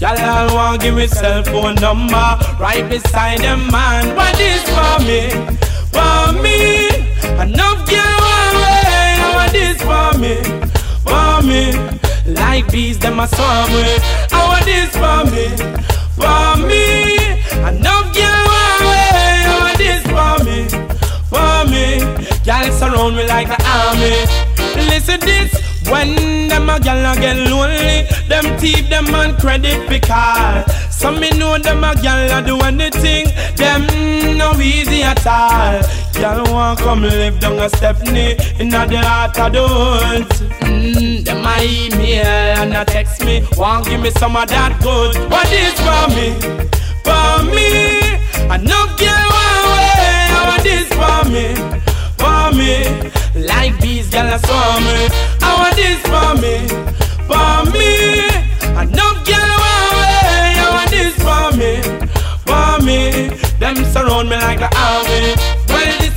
I 0.03 0.53
want 0.53 0.81
give 0.83 0.93
me 0.93 1.07
cell 1.07 1.41
phone 1.43 1.75
number 1.75 2.27
right 2.59 2.85
beside 2.87 3.39
them 3.39 3.71
man. 3.71 4.15
What 4.15 4.39
is 4.39 4.61
for 4.75 4.95
me? 5.09 5.21
For 5.95 6.25
me, 6.43 6.89
enough 7.41 7.81
girl 7.89 8.17
want 8.27 8.55
wait. 8.63 9.17
What 9.37 9.55
is 9.65 9.77
for 9.89 10.09
me? 10.21 10.35
For 11.07 11.41
me, 11.49 11.63
like 12.39 12.71
bees 12.71 12.99
them 12.99 13.19
a 13.19 13.27
swarm 13.27 13.71
with. 13.71 14.31
I 14.31 14.39
want 14.47 14.65
this 14.65 14.91
for 15.01 15.21
me? 15.33 15.94
For 16.15 16.55
me, 16.67 17.17
enough 17.69 18.07
girl 18.15 18.39
want 18.49 18.81
wait. 18.89 19.45
What 19.59 19.79
is 19.79 20.03
for 20.13 20.35
me? 20.47 20.59
For 21.29 21.55
me, 21.69 21.85
surround 22.71 23.15
me 23.15 23.27
like 23.27 23.49
an 23.49 23.61
army. 23.65 24.25
Listen 24.89 25.19
this. 25.21 25.51
When 25.89 26.47
them 26.47 26.69
a 26.69 26.79
gal 26.79 27.13
a 27.13 27.19
get 27.19 27.37
lonely, 27.49 28.07
them 28.27 28.57
thief 28.59 28.89
them 28.89 29.13
on 29.13 29.37
credit 29.37 29.87
because 29.87 30.65
some 30.89 31.19
me 31.19 31.29
know 31.31 31.59
them 31.59 31.83
a 31.83 31.93
gal 32.01 32.39
a 32.39 32.45
do 32.45 32.59
anything, 32.61 33.27
them 33.55 33.85
no 34.37 34.53
easy 34.59 35.03
at 35.03 35.25
all. 35.27 36.04
Gal 36.15 36.43
want 36.53 36.79
come 36.79 37.01
live 37.01 37.39
down 37.39 37.59
a 37.59 37.69
Stephanie 37.69 38.37
in 38.59 38.69
the 38.69 38.77
heart 39.03 39.37
of 39.37 39.51
the 39.51 39.61
woods. 39.61 40.41
Mm, 40.61 41.25
them 41.25 41.45
a 41.45 41.55
email 41.61 42.25
and 42.25 42.73
a 42.73 42.85
text 42.85 43.23
me, 43.25 43.45
want 43.57 43.85
give 43.85 44.01
me 44.01 44.09
some 44.11 44.35
of 44.37 44.47
that 44.47 44.79
good. 44.81 45.15
What 45.29 45.51
is 45.51 45.75
for 45.83 46.07
me? 46.15 46.31
For 47.03 47.43
me, 47.51 47.99
enough 48.47 48.97
gal 48.97 49.27
want 49.35 49.65
way. 49.75 50.05
What 50.47 50.65
is 50.65 50.87
for 50.95 51.19
me? 51.29 51.53
For 52.17 52.51
me, 52.55 53.11
like 53.45 53.75
gal 54.09 54.33
a 54.33 54.39
swarm 54.39 54.83
me. 54.87 55.09
I 55.41 55.51
want 55.59 55.75
this 55.75 56.01
for 56.07 56.31
me, 56.39 56.55
for 57.27 57.55
me. 57.75 57.91
Enough 58.81 59.19
gal 59.27 59.49
want 59.61 59.91
way. 59.99 60.63
I 60.63 60.67
want 60.71 60.89
this 60.95 61.15
for 61.19 61.47
me, 61.59 61.71
for 62.47 62.79
me. 62.85 63.27
Them 63.59 63.83
surround 63.91 64.29
me 64.29 64.37
like 64.37 64.59
the 64.59 64.69
army. 64.77 65.54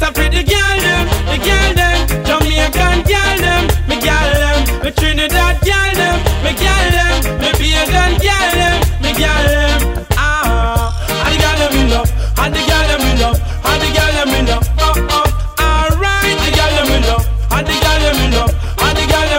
A 0.08 0.10
pretty 0.10 0.42
girl 0.42 0.78
them, 0.80 1.04
the 1.28 1.36
girl 1.36 1.74
them, 1.76 2.24
Jamaican 2.24 3.02
girl 3.04 3.36
them, 3.44 3.68
me 3.86 4.00
girl 4.00 4.32
them, 4.40 4.64
me 4.82 4.90
Trinidad 4.90 5.60
girl 5.60 5.92
them, 6.00 6.16
me 6.42 6.56
girl 6.56 6.88
them, 6.96 7.12
me 7.36 7.52
girl 7.52 8.48
them, 8.56 8.80
me 9.04 9.12
girl 9.12 9.44
them. 9.52 10.06
Ah, 10.16 10.96
the 11.28 11.36
girl 11.36 11.58
them 11.60 11.76
in 11.76 11.90
love, 11.90 12.10
and 12.38 12.54
the 12.54 12.60
girl 12.64 12.88
them 12.88 13.04
in 13.04 13.20
love, 13.20 13.36
and 13.68 13.82
the 13.82 13.88
girl 13.92 14.12
them 14.16 14.32
in 14.32 14.46
love. 14.48 14.64
Oh, 14.80 14.96
alright, 15.60 16.40
the 16.40 16.56
love, 16.56 17.28
the 17.68 17.76
love, 18.32 18.54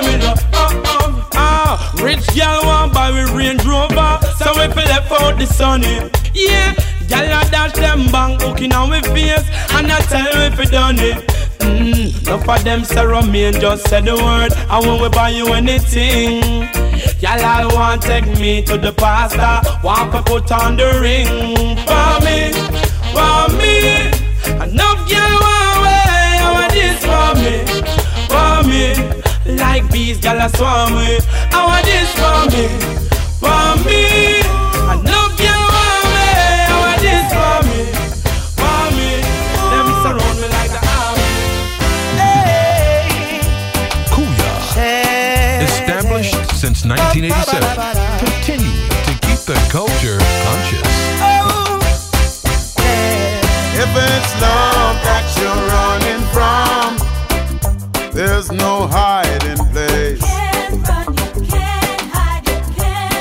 the 0.05 0.13
love. 0.21 0.39
Oh, 0.53 1.29
ah, 1.33 1.97
rich 2.03 2.27
girl 2.37 2.61
want 2.63 2.93
buy 2.93 3.09
we 3.09 3.25
Range 3.35 3.65
Rover, 3.65 4.19
so 4.37 4.53
we 4.53 4.71
fi 4.75 4.85
left 4.85 5.11
out 5.11 5.39
the 5.39 5.47
sunny. 5.47 6.11
Yeah, 6.35 6.75
girl 7.09 7.25
a 7.25 7.49
dash 7.49 7.73
them 7.73 8.05
bang 8.11 8.39
hooking 8.39 8.73
on 8.73 8.89
we 8.91 9.01
face, 9.01 9.47
and 9.73 9.91
I 9.91 9.99
tell 10.11 10.31
we 10.39 10.55
fi 10.55 10.65
done 10.65 10.99
it. 10.99 11.17
Mm, 11.59 12.27
enough 12.27 12.47
of 12.47 12.63
them 12.63 12.83
say 12.83 13.05
remain, 13.05 13.53
just 13.53 13.87
say 13.89 14.01
the 14.01 14.15
word, 14.15 14.53
and 14.53 14.85
when 14.85 15.01
we 15.01 15.09
buy 15.09 15.29
you 15.29 15.47
anything. 15.53 16.69
Y'all 17.19 17.43
all 17.43 17.75
want 17.75 18.01
take 18.01 18.25
me 18.39 18.61
to 18.63 18.77
the 18.77 18.91
pastor, 18.93 19.59
want 19.83 20.11
to 20.13 20.21
put 20.23 20.51
on 20.51 20.77
the 20.77 20.87
ring 21.01 21.27
for 21.87 22.11
me, 22.25 22.51
for 23.13 23.47
me. 23.57 24.07
Enough 24.63 25.01
girl 25.09 25.33
want 25.43 25.75
way, 25.83 26.39
I 26.39 26.49
want 26.55 26.71
this 26.71 26.99
for 27.09 27.31
me, 27.41 27.55
for 28.31 28.63
me. 28.67 29.57
Like 29.57 29.91
bees, 29.91 30.23
a 30.23 30.49
swarm 30.55 30.93
me, 30.93 31.19
I 31.51 31.65
want 31.65 31.85
this 31.85 32.09
for 32.19 32.39
me, 32.53 32.65
for 33.39 33.85
me. 33.85 34.38
1987, 47.09 47.97
continuing 48.19 48.89
to 49.01 49.13
keep 49.25 49.39
the 49.49 49.57
culture 49.71 50.19
conscious. 50.45 50.85
Oh, 51.17 51.81
yeah. 52.77 53.81
If 53.81 53.89
it's 53.97 54.33
love 54.39 54.95
that 55.01 55.25
you're 55.41 55.57
running 55.73 56.21
from, 56.29 57.01
there's 58.13 58.51
no 58.51 58.85
hiding 58.85 59.57
place. 59.73 60.21
You 60.21 60.77
run, 60.85 61.09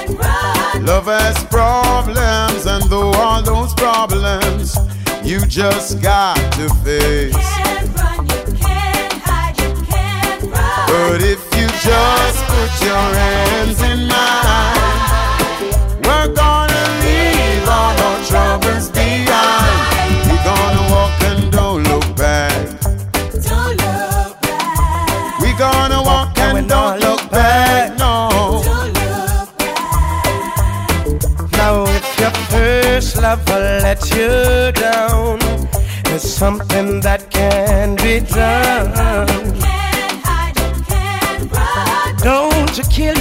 you 0.05 0.19
hide, 0.21 0.83
love 0.83 1.07
has 1.07 1.43
problems, 1.45 2.67
and 2.67 2.85
though 2.91 3.13
all 3.13 3.41
those 3.43 3.73
problems 3.73 4.77
you 5.25 5.41
just 5.47 6.03
got 6.03 6.37
to 6.55 6.69
face. 6.85 7.35
Can't 7.35 7.89
Run, 7.97 8.27
you 8.27 8.53
can't 8.59 9.13
hide, 9.15 9.59
you 9.59 9.73
can't 9.87 10.43
run. 10.43 10.89
but 10.89 11.23
if 11.23 11.48
just 11.81 12.45
put 12.51 12.73
your 12.83 13.07
hands 13.23 13.81
in 13.83 14.09
mine, 14.09 15.71
we're 16.03 16.35
gonna 16.35 16.85
leave 17.05 17.69
all 17.69 17.97
our 18.07 18.19
troubles 18.25 18.91
behind. 18.91 20.27
We're 20.27 20.45
gonna 20.45 20.85
walk 20.91 21.23
and 21.31 21.53
don't 21.53 21.83
look 21.85 22.17
back. 22.17 22.67
We're 25.41 25.59
gonna 25.59 26.03
walk 26.03 26.39
and 26.39 26.69
don't 26.69 27.01
look 27.01 27.31
back. 27.31 27.97
No. 27.97 28.63
Now, 31.53 31.85
if 31.99 32.19
your 32.19 32.35
first 32.51 33.23
lover 33.23 33.81
let 33.83 34.01
you 34.11 34.73
down, 34.73 35.39
it's 36.13 36.29
something 36.29 37.01
that 37.01 37.31
can 37.31 37.95
be 37.97 38.21
done. 38.21 39.38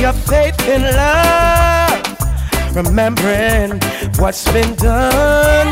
Your 0.08 0.14
faith 0.24 0.68
in 0.70 0.84
love, 0.84 2.02
remembering 2.74 3.72
what's 4.20 4.50
been 4.54 4.74
done. 4.76 5.68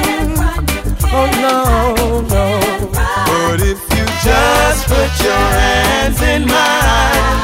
Oh 1.18 1.28
no, 1.46 2.20
no. 2.36 2.46
But 2.92 3.62
if 3.62 3.80
you 3.96 4.06
just 4.28 4.88
put 4.92 5.12
your 5.24 5.46
hands 5.62 6.22
in 6.22 6.42
mine, 6.48 7.38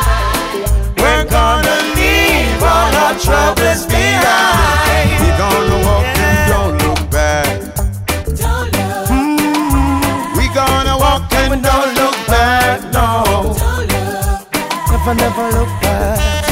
we're 0.98 1.28
gonna 1.30 1.78
leave 1.96 2.62
all 2.62 2.94
our 3.04 3.16
troubles 3.26 3.86
behind. 3.86 5.12
We're 5.22 5.38
gonna 5.38 5.78
walk 5.88 6.18
and 6.28 6.39
don't 6.52 6.76
look 6.86 7.10
back. 7.10 7.58
Mm, 9.08 10.36
We're 10.36 10.54
gonna 10.54 10.98
walk 10.98 11.32
and 11.36 11.64
don't 11.64 11.94
look 12.02 12.18
back. 12.28 12.82
No. 12.92 13.56
Never, 14.92 15.14
never 15.16 15.58
look 15.58 15.70
back. 15.82 16.51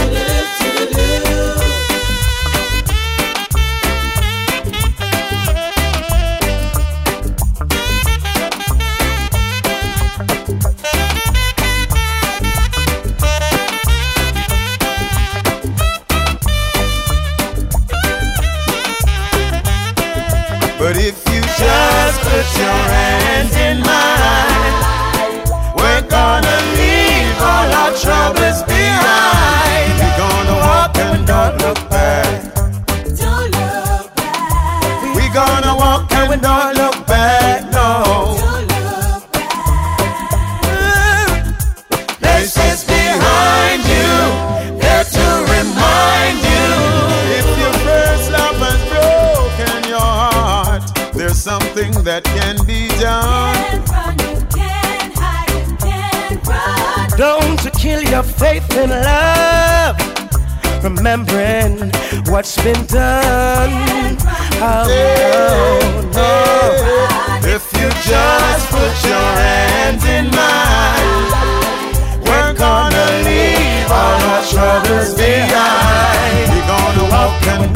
What's 62.40 62.56
been 62.64 62.86
done. 62.86 64.16
Oh, 64.64 64.88
no, 64.88 66.12
no. 66.16 66.32
If 67.44 67.68
you 67.74 67.90
just 68.08 68.64
put 68.72 68.96
your 69.04 69.30
hands 69.44 70.06
in 70.06 70.32
mine, 70.32 71.26
we're 72.24 72.54
gonna 72.54 73.08
leave 73.28 73.92
all 73.92 74.22
our 74.32 74.44
troubles 74.52 75.16
behind. 75.16 76.48
We're 76.48 76.68
gonna 76.76 77.12
walk 77.12 77.44
and 77.52 77.74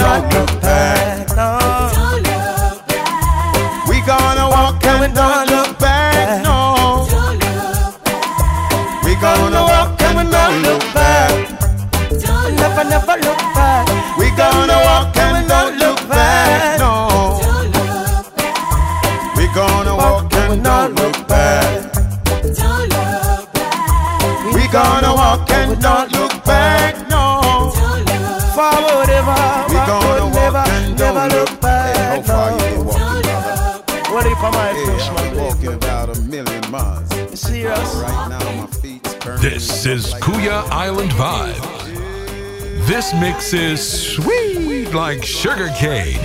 brother? 34.52 34.58
What 34.58 34.76
if 34.76 34.88
Hey, 34.88 34.94
push 34.94 35.08
I'm 35.10 35.38
walking 35.38 35.74
about 35.74 36.18
a 36.18 36.22
million 36.22 36.72
miles. 36.72 37.40
Serious? 37.40 37.96
Right 37.96 38.28
now, 38.30 38.62
my 38.62 38.68
feet's 38.68 39.14
burning. 39.16 39.42
This 39.42 39.86
is 39.86 40.14
Kuya 40.16 40.70
Island 40.70 41.12
Vibe. 41.12 42.88
This 42.88 43.14
mix 43.14 43.54
is 43.54 43.80
sweet 44.16 44.94
like 44.94 45.24
sugar 45.24 45.70
cane. 45.78 46.20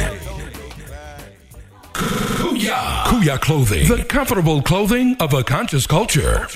Kuya. 1.93 3.05
Kuya 3.05 3.41
Clothing. 3.41 3.89
The 3.89 4.05
comfortable 4.05 4.63
clothing 4.63 5.17
of 5.21 5.33
a 5.33 5.45
conscious 5.45 5.87
culture. 5.87 6.49